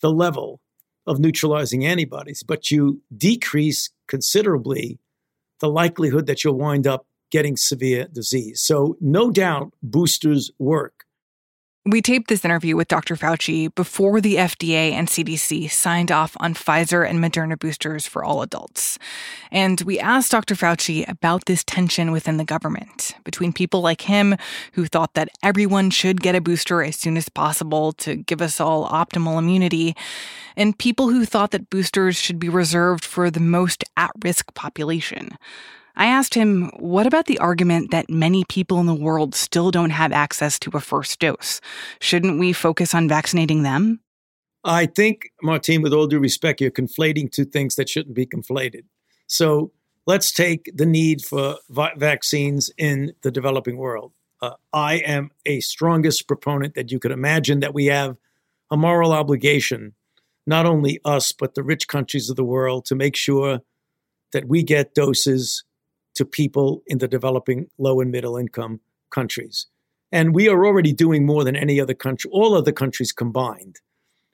the 0.01 0.11
level 0.11 0.61
of 1.07 1.19
neutralizing 1.19 1.85
antibodies, 1.85 2.43
but 2.43 2.71
you 2.71 3.01
decrease 3.15 3.89
considerably 4.07 4.99
the 5.59 5.69
likelihood 5.69 6.25
that 6.27 6.43
you'll 6.43 6.57
wind 6.57 6.85
up 6.87 7.05
getting 7.31 7.57
severe 7.57 8.07
disease. 8.11 8.61
So, 8.61 8.97
no 9.01 9.31
doubt, 9.31 9.71
boosters 9.81 10.51
work. 10.59 11.04
We 11.87 12.01
taped 12.01 12.29
this 12.29 12.43
interview 12.43 12.75
with 12.75 12.87
Dr. 12.87 13.15
Fauci 13.15 13.73
before 13.75 14.19
the 14.19 14.37
FDA 14.37 14.91
and 14.93 15.07
CDC 15.07 15.69
signed 15.69 16.11
off 16.11 16.35
on 16.39 16.55
Pfizer 16.55 17.07
and 17.07 17.19
Moderna 17.19 17.59
boosters 17.59 18.07
for 18.07 18.23
all 18.23 18.41
adults. 18.41 18.97
And 19.51 19.79
we 19.81 19.99
asked 19.99 20.31
Dr. 20.31 20.55
Fauci 20.55 21.07
about 21.07 21.45
this 21.45 21.63
tension 21.63 22.11
within 22.11 22.37
the 22.37 22.43
government 22.43 23.13
between 23.23 23.53
people 23.53 23.81
like 23.81 24.01
him 24.01 24.35
who 24.71 24.87
thought 24.87 25.13
that 25.13 25.29
everyone 25.43 25.91
should 25.91 26.21
get 26.21 26.33
a 26.33 26.41
booster 26.41 26.81
as 26.81 26.95
soon 26.95 27.17
as 27.17 27.29
possible 27.29 27.91
to 27.93 28.15
give 28.15 28.41
us 28.41 28.59
all 28.59 28.89
optimal 28.89 29.37
immunity, 29.37 29.95
and 30.57 30.79
people 30.79 31.09
who 31.09 31.23
thought 31.23 31.51
that 31.51 31.69
boosters 31.69 32.15
should 32.15 32.39
be 32.39 32.49
reserved 32.49 33.05
for 33.05 33.29
the 33.29 33.39
most 33.39 33.83
at 33.95 34.09
risk 34.23 34.51
population. 34.55 35.37
I 35.97 36.07
asked 36.07 36.33
him, 36.33 36.71
what 36.77 37.07
about 37.07 37.25
the 37.25 37.39
argument 37.39 37.91
that 37.91 38.09
many 38.09 38.43
people 38.49 38.79
in 38.79 38.85
the 38.85 38.93
world 38.93 39.33
still 39.33 39.71
don't 39.71 39.91
have 39.91 40.11
access 40.11 40.59
to 40.59 40.71
a 40.73 40.81
first 40.81 41.19
dose? 41.19 41.61
Shouldn't 41.99 42.39
we 42.39 42.53
focus 42.53 42.93
on 42.93 43.07
vaccinating 43.07 43.63
them? 43.63 44.01
I 44.63 44.87
think, 44.87 45.31
Martine, 45.41 45.81
with 45.81 45.93
all 45.93 46.07
due 46.07 46.19
respect, 46.19 46.59
you're 46.59 46.71
conflating 46.71 47.31
two 47.31 47.45
things 47.45 47.75
that 47.75 47.87
shouldn't 47.87 48.15
be 48.15 48.25
conflated. 48.25 48.83
So 49.27 49.71
let's 50.05 50.31
take 50.31 50.71
the 50.75 50.85
need 50.85 51.23
for 51.23 51.57
vi- 51.69 51.93
vaccines 51.97 52.71
in 52.77 53.13
the 53.21 53.31
developing 53.31 53.77
world. 53.77 54.11
Uh, 54.41 54.55
I 54.73 54.95
am 54.95 55.31
a 55.45 55.59
strongest 55.61 56.27
proponent 56.27 56.75
that 56.75 56.91
you 56.91 56.99
could 56.99 57.11
imagine 57.11 57.61
that 57.61 57.73
we 57.73 57.85
have 57.85 58.17
a 58.69 58.75
moral 58.75 59.13
obligation, 59.13 59.93
not 60.45 60.65
only 60.65 60.99
us, 61.05 61.31
but 61.31 61.55
the 61.55 61.63
rich 61.63 61.87
countries 61.87 62.29
of 62.29 62.35
the 62.35 62.43
world, 62.43 62.85
to 62.85 62.95
make 62.95 63.15
sure 63.15 63.61
that 64.33 64.47
we 64.47 64.63
get 64.63 64.93
doses 64.93 65.63
to 66.15 66.25
people 66.25 66.81
in 66.87 66.97
the 66.97 67.07
developing 67.07 67.69
low 67.77 68.01
and 68.01 68.11
middle 68.11 68.37
income 68.37 68.79
countries. 69.09 69.67
And 70.11 70.33
we 70.33 70.47
are 70.47 70.65
already 70.65 70.93
doing 70.93 71.25
more 71.25 71.43
than 71.43 71.55
any 71.55 71.79
other 71.79 71.93
country, 71.93 72.29
all 72.31 72.55
other 72.55 72.71
countries 72.71 73.11
combined. 73.11 73.79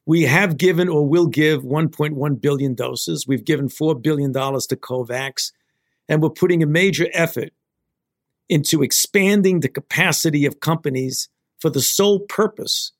We 0.06 0.24
have 0.24 0.58
given 0.58 0.90
or 0.90 1.08
will 1.08 1.28
give 1.28 1.64
1.1 1.64 2.42
billion 2.42 2.74
doses. 2.74 3.28
We've 3.28 3.46
given 3.46 3.68
$4 3.68 4.02
billion 4.02 4.34
to 4.34 4.40
COVAX. 4.40 5.52
And 6.10 6.22
we're 6.22 6.30
putting 6.30 6.64
a 6.64 6.68
major 6.68 7.08
effort 7.14 7.54
into 8.50 8.84
expanding 8.84 9.60
the 9.62 9.70
capacity 9.70 10.46
of 10.46 10.60
companies 10.60 11.30
for 11.60 11.70
the 11.70 11.82
sole 11.82 12.20
purpose 12.20 12.92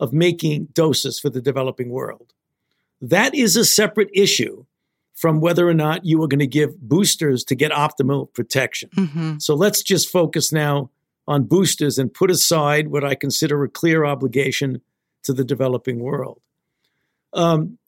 of 0.00 0.12
making 0.12 0.66
doses 0.74 1.18
for 1.18 1.30
the 1.30 1.40
developing 1.40 1.90
world. 1.90 2.32
That 3.00 3.34
is 3.34 3.56
a 3.56 3.64
separate 3.64 4.10
issue 4.12 4.66
from 5.14 5.40
whether 5.40 5.68
or 5.68 5.74
not 5.74 6.04
you 6.04 6.22
are 6.22 6.28
going 6.28 6.40
to 6.40 6.46
give 6.46 6.80
boosters 6.80 7.44
to 7.44 7.54
get 7.54 7.70
optimal 7.70 8.32
protection. 8.32 8.90
Mm-hmm. 8.96 9.38
So 9.38 9.54
let's 9.54 9.82
just 9.82 10.08
focus 10.08 10.52
now 10.52 10.90
on 11.26 11.44
boosters 11.44 11.98
and 11.98 12.12
put 12.12 12.30
aside 12.30 12.88
what 12.88 13.04
I 13.04 13.14
consider 13.14 13.62
a 13.62 13.68
clear 13.68 14.04
obligation 14.04 14.80
to 15.24 15.32
the 15.32 15.44
developing 15.44 16.00
world. 16.00 16.40
Um, 17.32 17.78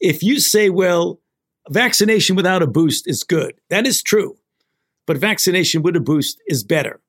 if 0.00 0.22
you 0.22 0.40
say, 0.40 0.70
well, 0.70 1.20
vaccination 1.68 2.36
without 2.36 2.62
a 2.62 2.66
boost 2.66 3.08
is 3.08 3.22
good, 3.22 3.60
that 3.68 3.86
is 3.86 4.02
true. 4.02 4.38
But 5.06 5.18
vaccination 5.18 5.82
with 5.82 5.96
a 5.96 6.00
boost 6.00 6.40
is 6.46 6.64
better. 6.64 7.00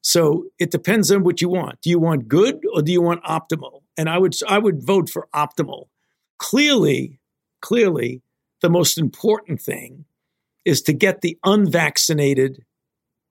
So 0.00 0.44
it 0.58 0.70
depends 0.70 1.10
on 1.10 1.24
what 1.24 1.40
you 1.40 1.48
want. 1.48 1.80
Do 1.80 1.90
you 1.90 1.98
want 1.98 2.28
good 2.28 2.64
or 2.72 2.82
do 2.82 2.92
you 2.92 3.02
want 3.02 3.22
optimal? 3.24 3.82
And 3.96 4.08
I 4.08 4.18
would 4.18 4.34
I 4.48 4.58
would 4.58 4.84
vote 4.84 5.10
for 5.10 5.28
optimal. 5.34 5.88
Clearly, 6.38 7.20
clearly, 7.60 8.22
the 8.60 8.70
most 8.70 8.98
important 8.98 9.60
thing 9.60 10.04
is 10.64 10.82
to 10.82 10.92
get 10.92 11.20
the 11.20 11.38
unvaccinated 11.44 12.64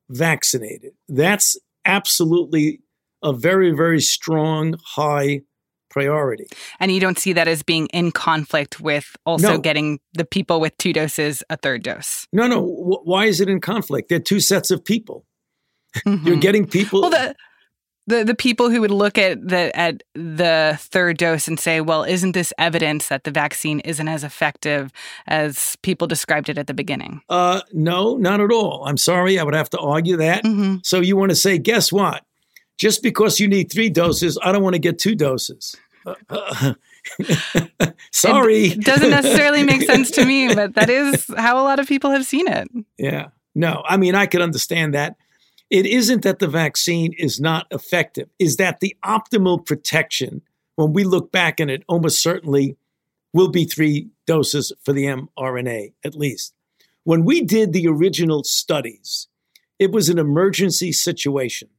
vaccinated. 0.09 0.93
That's 1.07 1.57
absolutely 1.85 2.81
a 3.23 3.33
very, 3.33 3.71
very 3.71 3.99
strong, 3.99 4.75
high 4.83 5.41
priority. 5.89 6.47
And 6.79 6.91
you 6.91 6.99
don't 6.99 7.17
see 7.17 7.33
that 7.33 7.47
as 7.47 7.63
being 7.63 7.87
in 7.87 8.11
conflict 8.11 8.79
with 8.79 9.15
also 9.25 9.53
no. 9.53 9.57
getting 9.57 9.99
the 10.13 10.25
people 10.25 10.59
with 10.59 10.77
two 10.77 10.93
doses 10.93 11.43
a 11.49 11.57
third 11.57 11.83
dose? 11.83 12.27
No, 12.31 12.47
no. 12.47 12.55
W- 12.55 13.01
why 13.03 13.25
is 13.25 13.41
it 13.41 13.49
in 13.49 13.59
conflict? 13.59 14.09
They're 14.09 14.19
two 14.19 14.39
sets 14.39 14.71
of 14.71 14.83
people. 14.83 15.25
Mm-hmm. 16.05 16.27
You're 16.27 16.37
getting 16.37 16.67
people. 16.67 17.01
Well, 17.01 17.09
the, 17.09 17.35
the 18.07 18.23
the 18.23 18.33
people 18.33 18.69
who 18.69 18.81
would 18.81 18.91
look 18.91 19.17
at 19.17 19.45
the 19.47 19.77
at 19.77 20.01
the 20.15 20.77
third 20.79 21.17
dose 21.17 21.47
and 21.47 21.59
say, 21.59 21.81
"Well, 21.81 22.03
isn't 22.03 22.31
this 22.31 22.53
evidence 22.57 23.09
that 23.09 23.25
the 23.25 23.31
vaccine 23.31 23.81
isn't 23.81 24.07
as 24.07 24.23
effective 24.23 24.91
as 25.27 25.75
people 25.81 26.07
described 26.07 26.49
it 26.49 26.57
at 26.57 26.67
the 26.67 26.73
beginning?" 26.73 27.21
Uh, 27.29 27.61
no, 27.73 28.17
not 28.17 28.41
at 28.41 28.51
all. 28.51 28.85
I'm 28.85 28.97
sorry, 28.97 29.37
I 29.37 29.43
would 29.43 29.53
have 29.53 29.69
to 29.71 29.79
argue 29.79 30.17
that. 30.17 30.43
Mm-hmm. 30.43 30.77
So 30.83 31.01
you 31.01 31.17
want 31.17 31.31
to 31.31 31.35
say, 31.35 31.57
guess 31.57 31.91
what? 31.91 32.23
Just 32.77 33.03
because 33.03 33.39
you 33.39 33.47
need 33.47 33.71
three 33.71 33.89
doses, 33.89 34.39
I 34.41 34.51
don't 34.51 34.63
want 34.63 34.75
to 34.75 34.79
get 34.79 34.99
two 34.99 35.15
doses. 35.15 35.75
sorry, 38.11 38.67
it 38.67 38.81
doesn't 38.81 39.09
necessarily 39.09 39.63
make 39.63 39.81
sense 39.85 40.11
to 40.11 40.25
me, 40.25 40.53
but 40.53 40.75
that 40.75 40.89
is 40.89 41.25
how 41.37 41.59
a 41.59 41.63
lot 41.63 41.79
of 41.79 41.87
people 41.87 42.11
have 42.11 42.25
seen 42.25 42.47
it. 42.47 42.69
Yeah, 42.97 43.27
no, 43.53 43.83
I 43.85 43.97
mean 43.97 44.15
I 44.15 44.25
could 44.27 44.41
understand 44.41 44.93
that 44.93 45.17
it 45.69 45.85
isn't 45.85 46.23
that 46.23 46.39
the 46.39 46.47
vaccine 46.47 47.13
is 47.17 47.39
not 47.39 47.67
effective, 47.71 48.29
is 48.39 48.57
that 48.57 48.79
the 48.79 48.95
optimal 49.03 49.65
protection, 49.65 50.41
when 50.75 50.93
we 50.93 51.03
look 51.03 51.31
back 51.31 51.59
and 51.59 51.69
it 51.69 51.83
almost 51.87 52.21
certainly 52.21 52.77
will 53.33 53.49
be 53.49 53.65
three 53.65 54.09
doses 54.25 54.71
for 54.83 54.93
the 54.93 55.05
mRNA 55.05 55.93
at 56.03 56.15
least. 56.15 56.53
When 57.03 57.23
we 57.25 57.41
did 57.41 57.73
the 57.73 57.87
original 57.87 58.43
studies, 58.43 59.27
it 59.79 59.91
was 59.91 60.09
an 60.09 60.19
emergency 60.19 60.91
situation. 60.91 61.69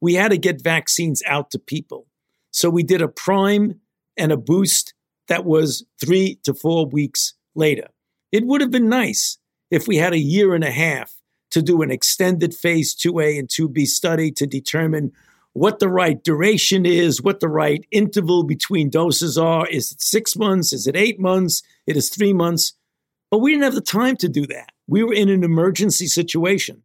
We 0.00 0.14
had 0.14 0.30
to 0.30 0.38
get 0.38 0.62
vaccines 0.62 1.22
out 1.26 1.50
to 1.50 1.58
people. 1.58 2.06
So 2.50 2.70
we 2.70 2.82
did 2.82 3.02
a 3.02 3.08
prime 3.08 3.80
and 4.16 4.32
a 4.32 4.36
boost 4.36 4.94
that 5.28 5.44
was 5.44 5.84
three 6.00 6.38
to 6.44 6.54
four 6.54 6.86
weeks 6.86 7.34
later. 7.54 7.88
It 8.32 8.46
would 8.46 8.60
have 8.60 8.70
been 8.70 8.88
nice 8.88 9.38
if 9.70 9.86
we 9.86 9.96
had 9.96 10.12
a 10.12 10.18
year 10.18 10.54
and 10.54 10.64
a 10.64 10.70
half 10.70 11.14
to 11.52 11.62
do 11.62 11.82
an 11.82 11.90
extended 11.90 12.54
phase 12.54 12.94
2A 12.94 13.38
and 13.38 13.48
2B 13.48 13.86
study 13.86 14.30
to 14.32 14.46
determine 14.46 15.12
what 15.52 15.78
the 15.78 15.88
right 15.88 16.22
duration 16.24 16.86
is, 16.86 17.22
what 17.22 17.40
the 17.40 17.48
right 17.48 17.86
interval 17.90 18.42
between 18.42 18.88
doses 18.90 19.36
are. 19.36 19.66
Is 19.68 19.92
it 19.92 20.00
six 20.00 20.34
months? 20.34 20.72
Is 20.72 20.86
it 20.86 20.96
eight 20.96 21.20
months? 21.20 21.62
It 21.86 21.96
is 21.96 22.08
three 22.08 22.32
months. 22.32 22.72
But 23.30 23.38
we 23.38 23.52
didn't 23.52 23.64
have 23.64 23.74
the 23.74 23.80
time 23.80 24.16
to 24.16 24.28
do 24.28 24.46
that. 24.46 24.70
We 24.86 25.04
were 25.04 25.14
in 25.14 25.28
an 25.28 25.44
emergency 25.44 26.06
situation. 26.06 26.82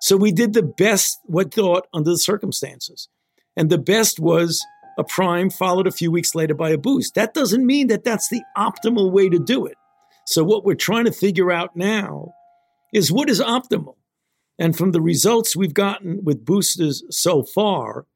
So 0.00 0.16
we 0.16 0.32
did 0.32 0.54
the 0.54 0.62
best 0.62 1.20
what 1.24 1.52
thought 1.52 1.86
under 1.92 2.10
the 2.10 2.18
circumstances. 2.18 3.08
And 3.56 3.70
the 3.70 3.78
best 3.78 4.18
was 4.18 4.64
a 4.98 5.04
prime 5.04 5.48
followed 5.48 5.86
a 5.86 5.92
few 5.92 6.10
weeks 6.10 6.34
later 6.34 6.54
by 6.54 6.70
a 6.70 6.76
boost. 6.76 7.14
That 7.14 7.32
doesn't 7.32 7.64
mean 7.64 7.86
that 7.86 8.04
that's 8.04 8.28
the 8.28 8.42
optimal 8.56 9.12
way 9.12 9.28
to 9.28 9.38
do 9.38 9.64
it. 9.64 9.76
So, 10.26 10.44
what 10.44 10.64
we're 10.64 10.74
trying 10.74 11.06
to 11.06 11.12
figure 11.12 11.50
out 11.50 11.76
now 11.76 12.34
is 12.92 13.12
what 13.12 13.30
is 13.30 13.40
optimal. 13.40 13.94
And 14.58 14.76
from 14.76 14.90
the 14.90 15.00
results 15.00 15.54
we've 15.54 15.72
gotten 15.72 16.24
with 16.24 16.44
boosters 16.44 17.04
so 17.10 17.44
far, 17.44 18.06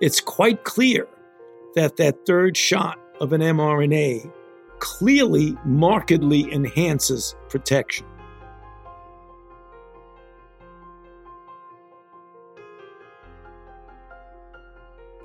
it's 0.00 0.20
quite 0.20 0.62
clear 0.62 1.08
that 1.74 1.96
that 1.96 2.24
third 2.24 2.56
shot 2.56 2.98
of 3.20 3.32
an 3.32 3.40
mRNA 3.40 4.32
clearly 4.78 5.56
markedly 5.64 6.52
enhances 6.52 7.34
protection. 7.48 8.06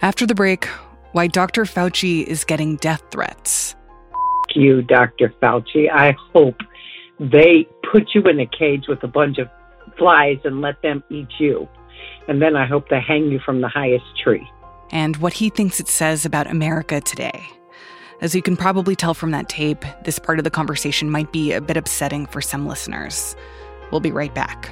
After 0.01 0.25
the 0.27 0.35
break, 0.35 0.67
why 1.11 1.27
Dr. 1.27 1.63
Fauci 1.63 2.23
is 2.23 2.43
getting 2.43 2.75
death 2.77 3.03
threats. 3.11 3.75
You, 4.55 4.81
Dr. 4.81 5.33
Fauci. 5.41 5.89
I 5.91 6.15
hope 6.33 6.57
they 7.19 7.67
put 7.91 8.09
you 8.13 8.21
in 8.23 8.39
a 8.39 8.45
cage 8.45 8.87
with 8.87 9.03
a 9.03 9.07
bunch 9.07 9.37
of 9.37 9.49
flies 9.97 10.37
and 10.43 10.61
let 10.61 10.81
them 10.81 11.03
eat 11.09 11.29
you. 11.39 11.67
And 12.27 12.41
then 12.41 12.55
I 12.55 12.65
hope 12.65 12.89
they 12.89 12.99
hang 12.99 13.31
you 13.31 13.39
from 13.39 13.61
the 13.61 13.67
highest 13.67 14.05
tree. 14.21 14.47
And 14.91 15.17
what 15.17 15.33
he 15.33 15.49
thinks 15.49 15.79
it 15.79 15.87
says 15.87 16.25
about 16.25 16.47
America 16.47 17.01
today. 17.01 17.45
As 18.21 18.33
you 18.33 18.41
can 18.41 18.57
probably 18.57 18.95
tell 18.95 19.13
from 19.13 19.31
that 19.31 19.49
tape, 19.49 19.85
this 20.03 20.17
part 20.17 20.39
of 20.39 20.43
the 20.43 20.49
conversation 20.49 21.09
might 21.09 21.31
be 21.31 21.53
a 21.53 21.61
bit 21.61 21.77
upsetting 21.77 22.25
for 22.25 22.41
some 22.41 22.67
listeners. 22.67 23.35
We'll 23.91 24.01
be 24.01 24.11
right 24.11 24.33
back. 24.33 24.71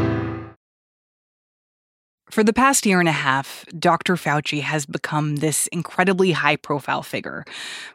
For 2.31 2.45
the 2.45 2.53
past 2.53 2.85
year 2.85 3.01
and 3.01 3.09
a 3.09 3.11
half, 3.11 3.65
Dr. 3.77 4.15
Fauci 4.15 4.61
has 4.61 4.85
become 4.85 5.35
this 5.37 5.67
incredibly 5.67 6.31
high 6.31 6.55
profile 6.55 7.03
figure. 7.03 7.43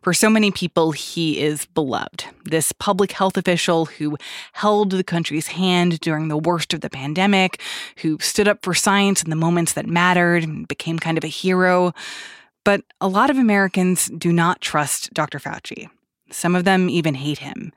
For 0.02 0.12
so 0.12 0.28
many 0.28 0.50
people, 0.50 0.92
he 0.92 1.40
is 1.40 1.64
beloved. 1.64 2.26
This 2.44 2.70
public 2.72 3.12
health 3.12 3.38
official 3.38 3.86
who 3.86 4.18
held 4.52 4.90
the 4.90 5.02
country's 5.02 5.46
hand 5.46 6.00
during 6.00 6.28
the 6.28 6.36
worst 6.36 6.74
of 6.74 6.82
the 6.82 6.90
pandemic, 6.90 7.62
who 8.02 8.18
stood 8.20 8.46
up 8.46 8.58
for 8.62 8.74
science 8.74 9.22
in 9.22 9.30
the 9.30 9.36
moments 9.36 9.72
that 9.72 9.86
mattered, 9.86 10.44
and 10.44 10.68
became 10.68 10.98
kind 10.98 11.16
of 11.16 11.24
a 11.24 11.28
hero. 11.28 11.94
But 12.62 12.82
a 13.00 13.08
lot 13.08 13.30
of 13.30 13.38
Americans 13.38 14.10
do 14.18 14.34
not 14.34 14.60
trust 14.60 15.14
Dr. 15.14 15.38
Fauci. 15.38 15.88
Some 16.30 16.54
of 16.54 16.64
them 16.64 16.90
even 16.90 17.14
hate 17.14 17.38
him. 17.38 17.72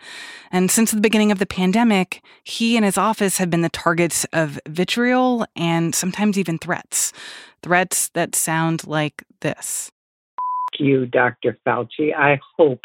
And 0.52 0.72
since 0.72 0.92
the 0.92 1.02
beginning 1.02 1.32
of 1.32 1.40
the 1.40 1.46
pandemic, 1.46 2.24
he 2.44 2.76
and 2.76 2.84
his 2.84 2.98
office 2.98 3.38
have 3.38 3.50
been 3.50 3.62
the 3.62 3.70
targets 3.70 4.26
of 4.34 4.60
vitriol 4.68 5.46
and 5.56 5.94
sometimes 5.94 6.38
even 6.38 6.58
threats. 6.58 7.14
Threats 7.62 8.10
that 8.10 8.36
sound 8.36 8.88
like 8.88 9.24
this 9.42 9.92
You, 10.80 11.06
Dr. 11.06 11.58
Fauci. 11.66 12.16
I 12.16 12.40
hope 12.58 12.82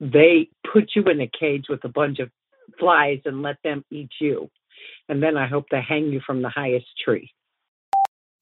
they 0.00 0.48
put 0.72 0.90
you 0.94 1.04
in 1.04 1.20
a 1.20 1.28
cage 1.28 1.66
with 1.68 1.84
a 1.84 1.88
bunch 1.88 2.18
of 2.18 2.30
flies 2.78 3.20
and 3.24 3.42
let 3.42 3.56
them 3.62 3.84
eat 3.90 4.10
you. 4.20 4.50
And 5.08 5.22
then 5.22 5.36
I 5.36 5.46
hope 5.46 5.66
they 5.70 5.80
hang 5.80 6.06
you 6.06 6.20
from 6.26 6.42
the 6.42 6.48
highest 6.48 6.86
tree. 7.02 7.30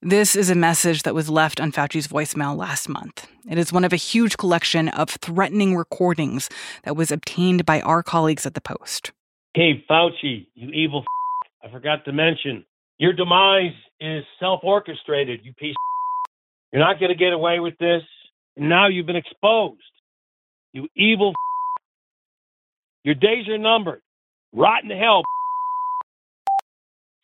This 0.02 0.36
is 0.36 0.50
a 0.50 0.54
message 0.54 1.02
that 1.04 1.14
was 1.14 1.30
left 1.30 1.60
on 1.60 1.72
Fauci's 1.72 2.06
voicemail 2.08 2.54
last 2.56 2.88
month. 2.88 3.26
It 3.48 3.56
is 3.56 3.72
one 3.72 3.84
of 3.84 3.92
a 3.92 3.96
huge 3.96 4.36
collection 4.36 4.88
of 4.90 5.08
threatening 5.08 5.76
recordings 5.76 6.50
that 6.82 6.94
was 6.96 7.10
obtained 7.10 7.64
by 7.64 7.80
our 7.80 8.02
colleagues 8.02 8.44
at 8.44 8.52
the 8.54 8.60
Post. 8.60 9.12
Hey, 9.54 9.82
Fauci, 9.88 10.46
you 10.54 10.68
evil 10.70 11.00
f- 11.00 11.68
I 11.68 11.72
forgot 11.72 12.04
to 12.04 12.12
mention, 12.12 12.66
your 12.98 13.14
demise 13.14 13.72
is 14.00 14.24
self 14.38 14.60
orchestrated, 14.62 15.40
you 15.42 15.54
piece 15.54 15.74
You're 16.72 16.82
not 16.82 16.98
going 17.00 17.10
to 17.10 17.16
get 17.18 17.32
away 17.32 17.60
with 17.60 17.78
this. 17.78 18.02
Now 18.56 18.88
you've 18.88 19.06
been 19.06 19.16
exposed. 19.16 19.80
You 20.72 20.86
evil 20.96 21.30
f- 21.30 21.34
Your 23.04 23.14
days 23.14 23.48
are 23.48 23.56
numbered. 23.58 24.02
Rotten 24.52 24.90
hell, 24.90 25.22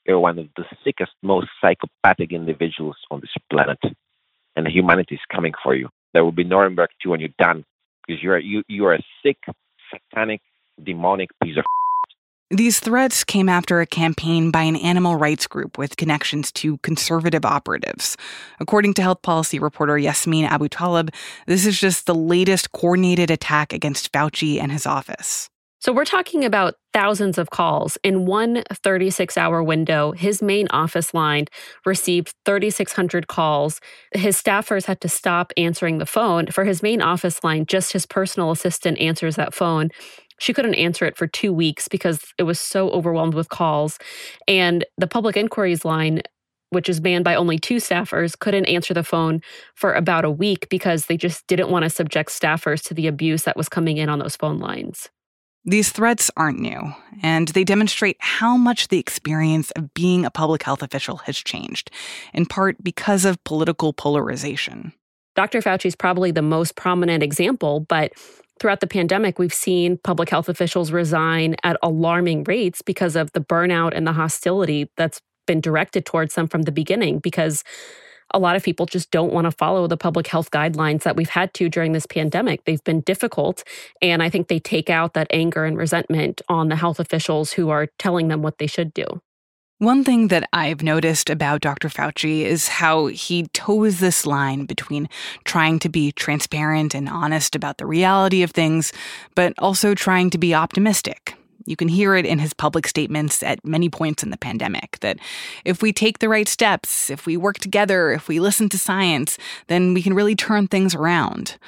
you're 0.06 0.20
one 0.20 0.38
of 0.38 0.46
the 0.56 0.64
sickest, 0.84 1.12
most 1.22 1.48
psychopathic 1.60 2.32
individuals 2.32 2.96
on 3.10 3.20
this 3.20 3.30
planet, 3.50 3.78
and 4.56 4.66
humanity 4.66 5.16
is 5.16 5.20
coming 5.32 5.52
for 5.62 5.74
you. 5.74 5.88
There 6.12 6.24
will 6.24 6.32
be 6.32 6.44
Nuremberg 6.44 6.90
2 7.02 7.10
when 7.10 7.20
you're 7.20 7.30
done, 7.38 7.64
because 8.06 8.22
you're 8.22 8.38
you 8.38 8.62
you 8.68 8.86
are 8.86 8.94
a 8.94 9.02
sick, 9.22 9.38
satanic, 9.90 10.40
demonic 10.82 11.30
piece 11.42 11.56
of. 11.56 11.64
These 12.52 12.80
threats 12.80 13.22
came 13.22 13.48
after 13.48 13.80
a 13.80 13.86
campaign 13.86 14.50
by 14.50 14.62
an 14.62 14.74
animal 14.74 15.14
rights 15.14 15.46
group 15.46 15.78
with 15.78 15.96
connections 15.96 16.50
to 16.52 16.78
conservative 16.78 17.44
operatives. 17.44 18.16
According 18.58 18.94
to 18.94 19.02
health 19.02 19.22
policy 19.22 19.60
reporter 19.60 19.94
Yasmeen 19.94 20.48
Abu 20.48 20.68
Talib, 20.68 21.12
this 21.46 21.64
is 21.64 21.78
just 21.78 22.06
the 22.06 22.14
latest 22.14 22.72
coordinated 22.72 23.30
attack 23.30 23.72
against 23.72 24.10
Fauci 24.10 24.60
and 24.60 24.72
his 24.72 24.84
office. 24.84 25.49
So 25.82 25.94
we're 25.94 26.04
talking 26.04 26.44
about 26.44 26.74
thousands 26.92 27.38
of 27.38 27.48
calls. 27.48 27.96
In 28.04 28.26
one 28.26 28.64
36 28.70 29.38
hour 29.38 29.62
window, 29.62 30.12
his 30.12 30.42
main 30.42 30.68
office 30.68 31.14
line 31.14 31.46
received 31.86 32.34
3,600 32.44 33.28
calls. 33.28 33.80
His 34.12 34.36
staffers 34.36 34.84
had 34.84 35.00
to 35.00 35.08
stop 35.08 35.54
answering 35.56 35.96
the 35.96 36.04
phone. 36.04 36.48
For 36.48 36.66
his 36.66 36.82
main 36.82 37.00
office 37.00 37.42
line, 37.42 37.64
just 37.64 37.94
his 37.94 38.04
personal 38.04 38.50
assistant 38.50 38.98
answers 38.98 39.36
that 39.36 39.54
phone. 39.54 39.88
She 40.38 40.52
couldn't 40.52 40.74
answer 40.74 41.06
it 41.06 41.16
for 41.16 41.26
two 41.26 41.50
weeks 41.50 41.88
because 41.88 42.26
it 42.36 42.42
was 42.42 42.60
so 42.60 42.90
overwhelmed 42.90 43.34
with 43.34 43.48
calls. 43.48 43.98
And 44.46 44.84
the 44.98 45.06
public 45.06 45.34
inquiries 45.34 45.86
line, 45.86 46.20
which 46.68 46.90
is 46.90 47.00
manned 47.00 47.24
by 47.24 47.34
only 47.34 47.58
two 47.58 47.76
staffers, 47.76 48.38
couldn't 48.38 48.66
answer 48.66 48.92
the 48.92 49.02
phone 49.02 49.40
for 49.76 49.94
about 49.94 50.26
a 50.26 50.30
week 50.30 50.68
because 50.68 51.06
they 51.06 51.16
just 51.16 51.46
didn't 51.46 51.70
want 51.70 51.84
to 51.84 51.90
subject 51.90 52.28
staffers 52.28 52.82
to 52.82 52.92
the 52.92 53.06
abuse 53.06 53.44
that 53.44 53.56
was 53.56 53.70
coming 53.70 53.96
in 53.96 54.10
on 54.10 54.18
those 54.18 54.36
phone 54.36 54.58
lines. 54.58 55.08
These 55.64 55.90
threats 55.90 56.30
aren't 56.36 56.58
new, 56.58 56.94
and 57.22 57.48
they 57.48 57.64
demonstrate 57.64 58.16
how 58.18 58.56
much 58.56 58.88
the 58.88 58.98
experience 58.98 59.70
of 59.72 59.92
being 59.92 60.24
a 60.24 60.30
public 60.30 60.62
health 60.62 60.82
official 60.82 61.18
has 61.18 61.36
changed, 61.36 61.90
in 62.32 62.46
part 62.46 62.82
because 62.82 63.26
of 63.26 63.42
political 63.44 63.92
polarization. 63.92 64.94
Dr. 65.36 65.60
Fauci 65.60 65.86
is 65.86 65.94
probably 65.94 66.30
the 66.30 66.42
most 66.42 66.76
prominent 66.76 67.22
example, 67.22 67.80
but 67.80 68.12
throughout 68.58 68.80
the 68.80 68.86
pandemic, 68.86 69.38
we've 69.38 69.54
seen 69.54 69.98
public 69.98 70.30
health 70.30 70.48
officials 70.48 70.92
resign 70.92 71.56
at 71.62 71.76
alarming 71.82 72.44
rates 72.44 72.80
because 72.80 73.14
of 73.14 73.30
the 73.32 73.40
burnout 73.40 73.92
and 73.94 74.06
the 74.06 74.12
hostility 74.12 74.90
that's 74.96 75.20
been 75.46 75.60
directed 75.60 76.06
towards 76.06 76.34
them 76.34 76.48
from 76.48 76.62
the 76.62 76.72
beginning 76.72 77.18
because 77.18 77.64
a 78.32 78.38
lot 78.38 78.56
of 78.56 78.62
people 78.62 78.86
just 78.86 79.10
don't 79.10 79.32
want 79.32 79.46
to 79.46 79.50
follow 79.50 79.86
the 79.86 79.96
public 79.96 80.26
health 80.26 80.50
guidelines 80.50 81.02
that 81.02 81.16
we've 81.16 81.30
had 81.30 81.52
to 81.54 81.68
during 81.68 81.92
this 81.92 82.06
pandemic. 82.06 82.64
They've 82.64 82.82
been 82.84 83.00
difficult. 83.00 83.64
And 84.00 84.22
I 84.22 84.30
think 84.30 84.48
they 84.48 84.58
take 84.58 84.90
out 84.90 85.14
that 85.14 85.26
anger 85.30 85.64
and 85.64 85.76
resentment 85.76 86.40
on 86.48 86.68
the 86.68 86.76
health 86.76 87.00
officials 87.00 87.52
who 87.52 87.70
are 87.70 87.88
telling 87.98 88.28
them 88.28 88.42
what 88.42 88.58
they 88.58 88.66
should 88.66 88.94
do. 88.94 89.04
One 89.78 90.04
thing 90.04 90.28
that 90.28 90.46
I've 90.52 90.82
noticed 90.82 91.30
about 91.30 91.62
Dr. 91.62 91.88
Fauci 91.88 92.42
is 92.42 92.68
how 92.68 93.06
he 93.06 93.46
toes 93.54 93.98
this 93.98 94.26
line 94.26 94.66
between 94.66 95.08
trying 95.44 95.78
to 95.78 95.88
be 95.88 96.12
transparent 96.12 96.94
and 96.94 97.08
honest 97.08 97.56
about 97.56 97.78
the 97.78 97.86
reality 97.86 98.42
of 98.42 98.50
things, 98.50 98.92
but 99.34 99.54
also 99.56 99.94
trying 99.94 100.28
to 100.30 100.38
be 100.38 100.54
optimistic. 100.54 101.34
You 101.66 101.76
can 101.76 101.88
hear 101.88 102.14
it 102.14 102.26
in 102.26 102.38
his 102.38 102.52
public 102.52 102.86
statements 102.86 103.42
at 103.42 103.64
many 103.64 103.88
points 103.88 104.22
in 104.22 104.30
the 104.30 104.36
pandemic 104.36 104.98
that 105.00 105.18
if 105.64 105.82
we 105.82 105.92
take 105.92 106.18
the 106.18 106.28
right 106.28 106.48
steps, 106.48 107.10
if 107.10 107.26
we 107.26 107.36
work 107.36 107.58
together, 107.58 108.12
if 108.12 108.28
we 108.28 108.40
listen 108.40 108.68
to 108.70 108.78
science, 108.78 109.38
then 109.66 109.94
we 109.94 110.02
can 110.02 110.14
really 110.14 110.34
turn 110.34 110.66
things 110.66 110.94
around. 110.94 111.58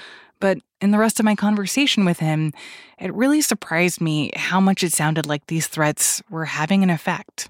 But 0.41 0.59
in 0.81 0.91
the 0.91 0.99
rest 0.99 1.21
of 1.21 1.25
my 1.25 1.37
conversation 1.37 2.05
with 2.05 2.19
him, 2.19 2.53
it 2.99 3.15
really 3.15 3.41
surprised 3.41 4.01
me 4.01 4.33
how 4.35 4.61
much 4.61 4.83
it 4.83 4.93
sounded 4.93 5.27
like 5.27 5.47
these 5.47 5.69
threats 5.69 6.21
were 6.31 6.47
having 6.47 6.83
an 6.83 6.91
effect. 6.91 7.49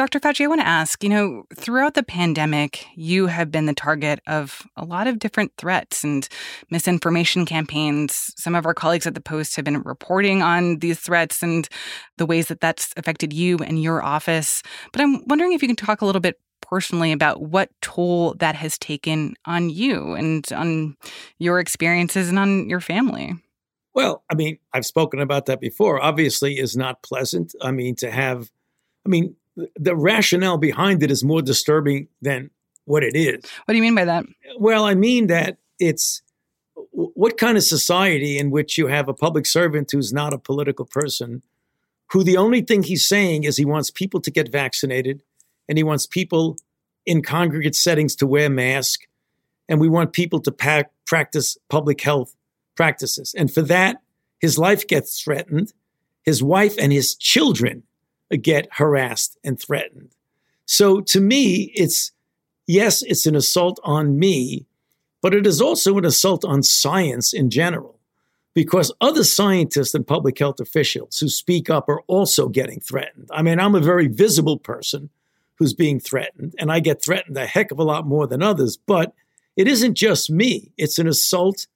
Dr. 0.00 0.18
Fauci, 0.18 0.44
I 0.44 0.46
want 0.46 0.62
to 0.62 0.66
ask 0.66 1.04
you 1.04 1.10
know, 1.10 1.44
throughout 1.54 1.92
the 1.92 2.02
pandemic, 2.02 2.86
you 2.94 3.26
have 3.26 3.50
been 3.50 3.66
the 3.66 3.74
target 3.74 4.18
of 4.26 4.62
a 4.74 4.82
lot 4.82 5.06
of 5.06 5.18
different 5.18 5.52
threats 5.58 6.02
and 6.02 6.26
misinformation 6.70 7.44
campaigns. 7.44 8.32
Some 8.38 8.54
of 8.54 8.64
our 8.64 8.72
colleagues 8.72 9.06
at 9.06 9.14
the 9.14 9.20
Post 9.20 9.56
have 9.56 9.66
been 9.66 9.82
reporting 9.82 10.40
on 10.40 10.78
these 10.78 10.98
threats 10.98 11.42
and 11.42 11.68
the 12.16 12.24
ways 12.24 12.48
that 12.48 12.62
that's 12.62 12.94
affected 12.96 13.34
you 13.34 13.58
and 13.58 13.82
your 13.82 14.02
office. 14.02 14.62
But 14.90 15.02
I'm 15.02 15.22
wondering 15.26 15.52
if 15.52 15.60
you 15.60 15.68
can 15.68 15.76
talk 15.76 16.00
a 16.00 16.06
little 16.06 16.22
bit 16.22 16.40
personally 16.62 17.12
about 17.12 17.42
what 17.42 17.68
toll 17.82 18.32
that 18.38 18.54
has 18.54 18.78
taken 18.78 19.34
on 19.44 19.68
you 19.68 20.14
and 20.14 20.50
on 20.50 20.96
your 21.38 21.60
experiences 21.60 22.30
and 22.30 22.38
on 22.38 22.70
your 22.70 22.80
family. 22.80 23.34
Well, 23.92 24.24
I 24.30 24.34
mean, 24.34 24.60
I've 24.72 24.86
spoken 24.86 25.20
about 25.20 25.44
that 25.44 25.60
before. 25.60 26.02
Obviously, 26.02 26.58
is 26.58 26.74
not 26.74 27.02
pleasant. 27.02 27.54
I 27.60 27.70
mean, 27.70 27.96
to 27.96 28.10
have, 28.10 28.50
I 29.04 29.10
mean, 29.10 29.36
the 29.76 29.96
rationale 29.96 30.58
behind 30.58 31.02
it 31.02 31.10
is 31.10 31.24
more 31.24 31.42
disturbing 31.42 32.08
than 32.22 32.50
what 32.84 33.02
it 33.02 33.14
is. 33.14 33.44
What 33.64 33.72
do 33.72 33.76
you 33.76 33.82
mean 33.82 33.94
by 33.94 34.04
that? 34.04 34.24
Well, 34.58 34.84
I 34.84 34.94
mean 34.94 35.26
that 35.28 35.58
it's 35.78 36.22
what 36.92 37.38
kind 37.38 37.56
of 37.56 37.64
society 37.64 38.38
in 38.38 38.50
which 38.50 38.78
you 38.78 38.86
have 38.86 39.08
a 39.08 39.14
public 39.14 39.46
servant 39.46 39.90
who's 39.90 40.12
not 40.12 40.32
a 40.32 40.38
political 40.38 40.84
person, 40.84 41.42
who 42.12 42.24
the 42.24 42.36
only 42.36 42.62
thing 42.62 42.82
he's 42.82 43.06
saying 43.06 43.44
is 43.44 43.56
he 43.56 43.64
wants 43.64 43.90
people 43.90 44.20
to 44.20 44.30
get 44.30 44.50
vaccinated 44.50 45.22
and 45.68 45.78
he 45.78 45.84
wants 45.84 46.06
people 46.06 46.56
in 47.06 47.22
congregate 47.22 47.74
settings 47.74 48.16
to 48.16 48.26
wear 48.26 48.50
masks 48.50 49.06
and 49.68 49.80
we 49.80 49.88
want 49.88 50.12
people 50.12 50.40
to 50.40 50.50
pack, 50.50 50.90
practice 51.06 51.56
public 51.68 52.00
health 52.00 52.34
practices. 52.76 53.34
And 53.36 53.52
for 53.52 53.62
that, 53.62 54.02
his 54.40 54.58
life 54.58 54.86
gets 54.86 55.22
threatened. 55.22 55.72
His 56.24 56.42
wife 56.42 56.74
and 56.78 56.92
his 56.92 57.14
children 57.14 57.84
get 58.36 58.68
harassed 58.72 59.38
and 59.44 59.60
threatened. 59.60 60.14
So 60.66 61.00
to 61.00 61.20
me, 61.20 61.72
it's 61.74 62.12
yes, 62.66 63.02
it's 63.02 63.26
an 63.26 63.34
assault 63.34 63.80
on 63.82 64.18
me, 64.18 64.66
but 65.20 65.34
it 65.34 65.46
is 65.46 65.60
also 65.60 65.98
an 65.98 66.04
assault 66.04 66.44
on 66.44 66.62
science 66.62 67.32
in 67.32 67.50
general 67.50 67.98
because 68.54 68.92
other 69.00 69.24
scientists 69.24 69.94
and 69.94 70.06
public 70.06 70.38
health 70.38 70.60
officials 70.60 71.18
who 71.18 71.28
speak 71.28 71.70
up 71.70 71.88
are 71.88 72.02
also 72.02 72.48
getting 72.48 72.80
threatened. 72.80 73.28
I 73.32 73.42
mean, 73.42 73.60
I'm 73.60 73.74
a 73.74 73.80
very 73.80 74.06
visible 74.06 74.58
person 74.58 75.10
who's 75.56 75.74
being 75.74 76.00
threatened, 76.00 76.54
and 76.58 76.72
I 76.72 76.80
get 76.80 77.02
threatened 77.02 77.36
a 77.36 77.46
heck 77.46 77.70
of 77.70 77.78
a 77.78 77.84
lot 77.84 78.06
more 78.06 78.26
than 78.26 78.42
others, 78.42 78.76
but 78.76 79.12
it 79.56 79.68
isn't 79.68 79.94
just 79.94 80.30
me, 80.30 80.72
it's 80.78 80.98
an 80.98 81.06
assault 81.06 81.66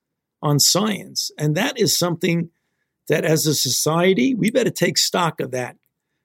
on 0.42 0.58
science. 0.58 1.30
And 1.38 1.54
that 1.54 1.78
is 1.78 1.98
something 1.98 2.50
that 3.08 3.24
as 3.24 3.46
a 3.46 3.54
society, 3.54 4.34
we 4.34 4.50
better 4.50 4.70
take 4.70 4.98
stock 4.98 5.40
of 5.40 5.50
that 5.50 5.76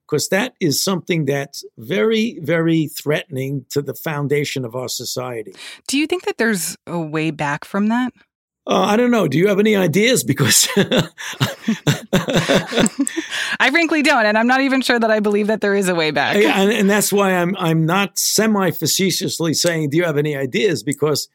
because 0.10 0.30
that 0.30 0.56
is 0.60 0.84
something 0.84 1.26
that's 1.26 1.64
very, 1.78 2.40
very 2.42 2.88
threatening 2.88 3.66
to 3.70 3.82
the 3.82 3.94
foundation 3.94 4.66
of 4.66 4.76
our 4.76 4.88
society. 4.88 5.54
Do 5.88 6.00
you 6.00 6.08
think 6.08 6.26
that 6.26 6.38
there's 6.38 6.76
a 6.88 7.00
way 7.00 7.30
back 7.32 7.64
from 7.64 7.88
that? 7.88 8.12
Uh, 8.66 8.82
I 8.82 8.98
don't 8.98 9.12
know. 9.12 9.28
Do 9.28 9.38
you 9.38 9.48
have 9.48 9.60
any 9.60 9.76
ideas? 9.76 10.24
Because 10.24 10.68
I 13.60 13.70
frankly 13.72 14.02
don't, 14.02 14.26
and 14.26 14.38
I'm 14.38 14.48
not 14.48 14.62
even 14.62 14.82
sure 14.82 15.00
that 15.00 15.10
I 15.10 15.20
believe 15.20 15.48
that 15.48 15.62
there 15.62 15.76
is 15.76 15.90
a 15.90 15.96
way 15.96 16.12
back. 16.12 16.36
and, 16.36 16.72
and 16.72 16.90
that's 16.90 17.12
why 17.12 17.34
I'm 17.34 17.56
I'm 17.58 17.86
not 17.86 18.18
semi 18.20 18.70
facetiously 18.72 19.54
saying, 19.54 19.90
"Do 19.90 19.98
you 19.98 20.04
have 20.04 20.18
any 20.18 20.36
ideas?" 20.36 20.84
Because 20.84 21.30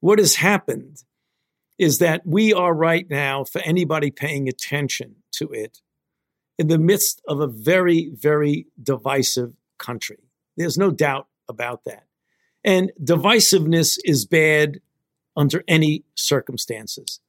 what 0.00 0.18
has 0.20 0.36
happened 0.36 1.02
is 1.78 1.98
that 1.98 2.22
we 2.24 2.52
are 2.52 2.72
right 2.72 3.08
now, 3.10 3.44
for 3.44 3.60
anybody 3.62 4.10
paying 4.10 4.48
attention 4.48 5.16
to 5.32 5.50
it, 5.50 5.80
in 6.58 6.68
the 6.68 6.78
midst 6.78 7.20
of 7.28 7.40
a 7.40 7.46
very, 7.46 8.10
very 8.14 8.66
divisive 8.82 9.52
country. 9.78 10.18
There's 10.56 10.78
no 10.78 10.90
doubt 10.90 11.28
about 11.48 11.84
that. 11.84 12.04
And 12.64 12.92
divisiveness 13.02 13.98
is 14.04 14.24
bad 14.24 14.80
under 15.36 15.62
any 15.68 16.04
circumstances. 16.14 17.20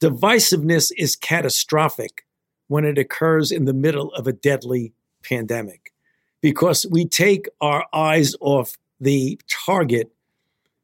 Divisiveness 0.00 0.90
is 0.96 1.16
catastrophic 1.16 2.26
when 2.68 2.84
it 2.84 2.98
occurs 2.98 3.52
in 3.52 3.66
the 3.66 3.74
middle 3.74 4.12
of 4.14 4.26
a 4.26 4.32
deadly 4.32 4.92
pandemic 5.22 5.92
because 6.40 6.86
we 6.90 7.06
take 7.06 7.48
our 7.60 7.86
eyes 7.92 8.34
off 8.40 8.76
the 9.00 9.40
target 9.48 10.10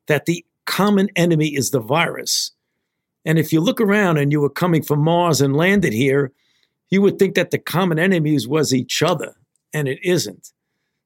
that 0.07 0.27
the 0.27 0.45
common 0.66 1.09
enemy 1.16 1.49
is 1.49 1.71
the 1.71 1.81
virus. 1.81 2.53
And 3.25 3.38
if 3.38 3.53
you 3.53 3.61
look 3.61 3.81
around 3.81 4.19
and 4.19 4.33
you 4.33 4.40
were 4.40 4.51
coming 4.51 4.83
from 4.83 5.01
Mars 5.01 5.40
and 5.40 5.57
landed 5.57 5.93
here, 5.93 6.33
you 6.90 7.00
would 7.03 7.18
think 7.18 7.35
that 7.37 7.50
the 7.50 7.59
common 7.59 7.98
enemies 7.98 8.46
was 8.46 8.74
each 8.74 9.03
other, 9.03 9.35
and 9.72 9.88
it 9.88 9.98
isn't. 10.03 10.53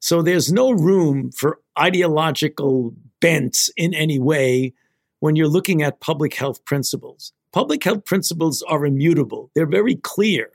So 0.01 0.23
there's 0.23 0.53
no 0.53 0.71
room 0.71 1.31
for 1.33 1.61
ideological 1.79 2.95
bents 3.21 3.71
in 3.77 3.95
any 3.95 4.19
way 4.19 4.75
when 5.21 5.37
you're 5.37 5.49
looking 5.49 5.83
at 5.83 6.01
public 6.01 6.35
health 6.35 6.65
principles. 6.65 7.33
Public 7.53 7.85
health 7.85 8.05
principles 8.05 8.63
are 8.63 8.85
immutable, 8.85 9.51
they're 9.55 9.67
very 9.67 9.95
clear. 9.95 10.51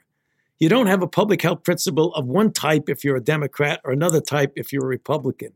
You 0.59 0.67
don't 0.67 0.87
have 0.87 1.01
a 1.01 1.07
public 1.07 1.41
health 1.41 1.63
principle 1.63 2.13
of 2.15 2.25
one 2.25 2.51
type 2.51 2.89
if 2.89 3.05
you're 3.05 3.15
a 3.15 3.23
Democrat 3.23 3.79
or 3.85 3.93
another 3.93 4.19
type 4.19 4.51
if 4.57 4.73
you're 4.73 4.83
a 4.83 4.87
Republican. 4.87 5.53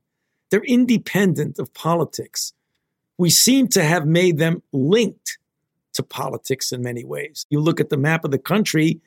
They're 0.49 0.63
independent 0.63 1.59
of 1.59 1.73
politics. 1.73 2.53
We 3.17 3.29
seem 3.29 3.67
to 3.69 3.83
have 3.83 4.07
made 4.07 4.38
them 4.38 4.63
linked 4.71 5.38
to 5.93 6.03
politics 6.03 6.71
in 6.71 6.81
many 6.81 7.03
ways. 7.03 7.45
You 7.49 7.59
look 7.59 7.79
at 7.79 7.89
the 7.89 7.97
map 7.97 8.23
of 8.23 8.31
the 8.31 8.39
country, 8.39 9.01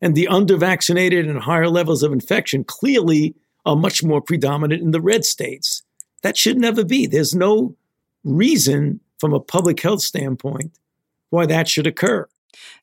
and 0.00 0.14
the 0.14 0.28
undervaccinated 0.30 1.28
and 1.28 1.38
higher 1.40 1.68
levels 1.68 2.02
of 2.02 2.12
infection 2.12 2.64
clearly 2.64 3.34
are 3.66 3.76
much 3.76 4.02
more 4.02 4.20
predominant 4.20 4.82
in 4.82 4.92
the 4.92 5.00
red 5.00 5.24
states. 5.24 5.82
That 6.22 6.36
should 6.36 6.58
never 6.58 6.84
be. 6.84 7.06
There's 7.06 7.34
no 7.34 7.76
reason 8.24 9.00
from 9.18 9.32
a 9.32 9.40
public 9.40 9.80
health 9.80 10.02
standpoint 10.02 10.72
why 11.30 11.46
that 11.46 11.68
should 11.68 11.86
occur. 11.86 12.26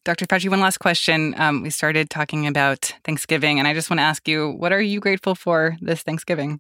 Dr. 0.04 0.26
Fauci, 0.26 0.50
one 0.50 0.60
last 0.60 0.78
question. 0.78 1.34
Um, 1.38 1.64
we 1.64 1.70
started 1.70 2.10
talking 2.10 2.46
about 2.48 2.94
Thanksgiving, 3.04 3.58
and 3.60 3.68
I 3.68 3.74
just 3.74 3.90
want 3.90 4.00
to 4.00 4.04
ask 4.04 4.28
you 4.28 4.52
what 4.52 4.72
are 4.72 4.82
you 4.82 5.00
grateful 5.00 5.36
for 5.36 5.78
this 5.82 6.04
Thanksgiving? 6.04 6.60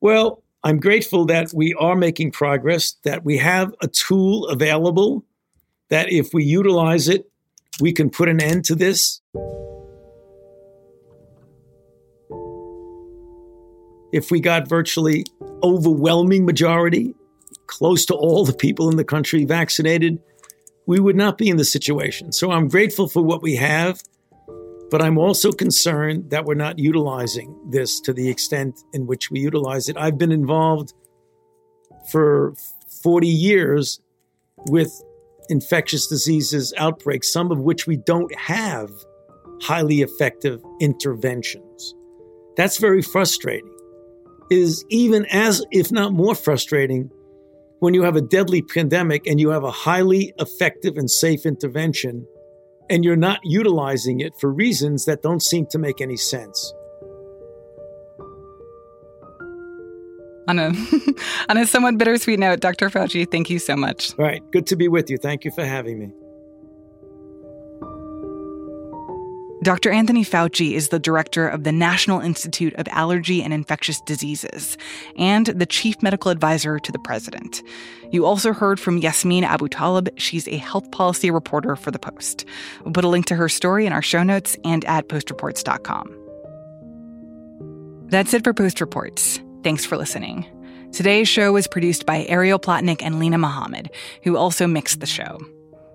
Well, 0.00 0.42
I'm 0.62 0.78
grateful 0.78 1.24
that 1.26 1.52
we 1.52 1.74
are 1.74 1.96
making 1.96 2.32
progress, 2.32 2.92
that 3.04 3.24
we 3.24 3.38
have 3.38 3.74
a 3.80 3.88
tool 3.88 4.46
available, 4.46 5.24
that 5.88 6.12
if 6.12 6.32
we 6.32 6.44
utilize 6.44 7.08
it, 7.08 7.30
we 7.80 7.92
can 7.92 8.10
put 8.10 8.28
an 8.28 8.40
end 8.40 8.64
to 8.66 8.74
this. 8.74 9.20
If 14.12 14.30
we 14.30 14.40
got 14.40 14.68
virtually 14.68 15.24
overwhelming 15.62 16.46
majority, 16.46 17.14
close 17.66 18.06
to 18.06 18.14
all 18.14 18.44
the 18.44 18.52
people 18.52 18.90
in 18.90 18.96
the 18.96 19.04
country 19.04 19.44
vaccinated, 19.44 20.18
we 20.86 20.98
would 20.98 21.16
not 21.16 21.36
be 21.36 21.48
in 21.48 21.58
the 21.58 21.64
situation. 21.64 22.32
So 22.32 22.50
I'm 22.50 22.68
grateful 22.68 23.08
for 23.08 23.22
what 23.22 23.42
we 23.42 23.56
have. 23.56 24.00
But 24.90 25.02
I'm 25.02 25.18
also 25.18 25.52
concerned 25.52 26.30
that 26.30 26.46
we're 26.46 26.54
not 26.54 26.78
utilizing 26.78 27.54
this 27.70 28.00
to 28.00 28.14
the 28.14 28.30
extent 28.30 28.80
in 28.94 29.06
which 29.06 29.30
we 29.30 29.38
utilize 29.38 29.90
it. 29.90 29.98
I've 29.98 30.16
been 30.16 30.32
involved 30.32 30.94
for 32.10 32.54
40 33.02 33.28
years 33.28 34.00
with 34.66 34.90
infectious 35.50 36.06
diseases 36.06 36.72
outbreaks, 36.78 37.30
some 37.30 37.52
of 37.52 37.58
which 37.58 37.86
we 37.86 37.96
don't 37.96 38.34
have 38.34 38.90
highly 39.60 40.00
effective 40.00 40.62
interventions. 40.80 41.94
That's 42.56 42.78
very 42.78 43.02
frustrating. 43.02 43.68
Is 44.50 44.84
even 44.88 45.26
as, 45.26 45.62
if 45.70 45.92
not 45.92 46.12
more 46.12 46.34
frustrating, 46.34 47.10
when 47.80 47.94
you 47.94 48.02
have 48.02 48.16
a 48.16 48.20
deadly 48.20 48.62
pandemic 48.62 49.26
and 49.26 49.38
you 49.40 49.50
have 49.50 49.64
a 49.64 49.70
highly 49.70 50.32
effective 50.38 50.96
and 50.96 51.10
safe 51.10 51.46
intervention 51.46 52.26
and 52.90 53.04
you're 53.04 53.16
not 53.16 53.40
utilizing 53.44 54.20
it 54.20 54.32
for 54.40 54.52
reasons 54.52 55.04
that 55.04 55.22
don't 55.22 55.42
seem 55.42 55.66
to 55.66 55.78
make 55.78 56.00
any 56.00 56.16
sense. 56.16 56.72
On 60.48 60.58
a 60.58 60.72
on 61.50 61.58
a 61.58 61.66
somewhat 61.66 61.98
bittersweet 61.98 62.38
note, 62.38 62.60
Dr. 62.60 62.88
Fauci, 62.88 63.30
thank 63.30 63.50
you 63.50 63.58
so 63.58 63.76
much. 63.76 64.18
All 64.18 64.24
right, 64.24 64.42
good 64.50 64.66
to 64.68 64.76
be 64.76 64.88
with 64.88 65.10
you. 65.10 65.18
Thank 65.18 65.44
you 65.44 65.50
for 65.50 65.64
having 65.64 65.98
me. 65.98 66.10
Dr. 69.62 69.90
Anthony 69.90 70.24
Fauci 70.24 70.72
is 70.72 70.88
the 70.88 71.00
director 71.00 71.48
of 71.48 71.64
the 71.64 71.72
National 71.72 72.20
Institute 72.20 72.74
of 72.74 72.86
Allergy 72.88 73.42
and 73.42 73.52
Infectious 73.52 74.00
Diseases 74.02 74.78
and 75.16 75.46
the 75.46 75.66
chief 75.66 76.00
medical 76.00 76.30
advisor 76.30 76.78
to 76.78 76.92
the 76.92 76.98
president. 77.00 77.62
You 78.12 78.24
also 78.24 78.52
heard 78.52 78.78
from 78.78 79.00
Yasmeen 79.00 79.42
Abutaleb. 79.42 80.10
She's 80.16 80.46
a 80.46 80.58
health 80.58 80.88
policy 80.92 81.30
reporter 81.30 81.74
for 81.74 81.90
The 81.90 81.98
Post. 81.98 82.44
We'll 82.84 82.92
put 82.92 83.04
a 83.04 83.08
link 83.08 83.26
to 83.26 83.34
her 83.34 83.48
story 83.48 83.84
in 83.84 83.92
our 83.92 84.02
show 84.02 84.22
notes 84.22 84.56
and 84.64 84.84
at 84.84 85.08
postreports.com. 85.08 86.14
That's 88.10 88.32
it 88.32 88.44
for 88.44 88.54
Post 88.54 88.80
Reports. 88.80 89.40
Thanks 89.64 89.84
for 89.84 89.96
listening. 89.96 90.46
Today's 90.92 91.28
show 91.28 91.52
was 91.52 91.66
produced 91.66 92.06
by 92.06 92.24
Ariel 92.26 92.58
Plotnick 92.58 93.02
and 93.02 93.18
Lena 93.18 93.38
Mohammed, 93.38 93.90
who 94.22 94.36
also 94.36 94.66
mixed 94.66 95.00
the 95.00 95.06
show. 95.06 95.38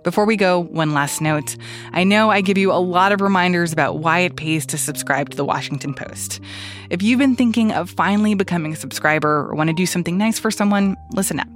Before 0.03 0.25
we 0.25 0.35
go, 0.35 0.59
one 0.59 0.93
last 0.93 1.21
note. 1.21 1.55
I 1.93 2.03
know 2.03 2.29
I 2.29 2.41
give 2.41 2.57
you 2.57 2.73
a 2.73 2.81
lot 2.81 3.13
of 3.13 3.21
reminders 3.21 3.71
about 3.71 3.99
why 3.99 4.19
it 4.19 4.35
pays 4.35 4.65
to 4.67 4.77
subscribe 4.77 5.29
to 5.29 5.37
the 5.37 5.45
Washington 5.45 5.93
Post. 5.93 6.41
If 6.89 7.01
you've 7.01 7.19
been 7.19 7.37
thinking 7.37 7.71
of 7.71 7.89
finally 7.89 8.35
becoming 8.35 8.73
a 8.73 8.75
subscriber 8.75 9.49
or 9.49 9.55
want 9.55 9.69
to 9.69 9.73
do 9.73 9.85
something 9.85 10.17
nice 10.17 10.37
for 10.37 10.51
someone, 10.51 10.97
listen 11.13 11.39
up. 11.39 11.47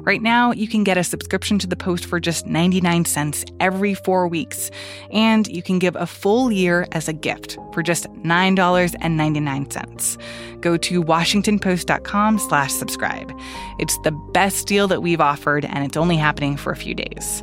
Right 0.00 0.22
now, 0.22 0.52
you 0.52 0.68
can 0.68 0.84
get 0.84 0.96
a 0.96 1.02
subscription 1.02 1.58
to 1.58 1.66
the 1.66 1.74
Post 1.74 2.06
for 2.06 2.20
just 2.20 2.46
99 2.46 3.04
cents 3.04 3.44
every 3.58 3.94
four 3.94 4.28
weeks, 4.28 4.70
and 5.10 5.48
you 5.48 5.62
can 5.62 5.80
give 5.80 5.96
a 5.96 6.06
full 6.06 6.52
year 6.52 6.86
as 6.92 7.08
a 7.08 7.12
gift 7.12 7.58
for 7.72 7.82
just 7.82 8.04
$9.99. 8.22 10.60
Go 10.60 10.76
to 10.76 11.02
washingtonpost.com 11.02 12.38
slash 12.38 12.72
subscribe. 12.72 13.32
It's 13.80 13.98
the 14.04 14.12
best 14.32 14.68
deal 14.68 14.86
that 14.86 15.02
we've 15.02 15.20
offered, 15.20 15.64
and 15.64 15.84
it's 15.84 15.96
only 15.96 16.16
happening 16.16 16.56
for 16.56 16.70
a 16.70 16.76
few 16.76 16.94
days. 16.94 17.42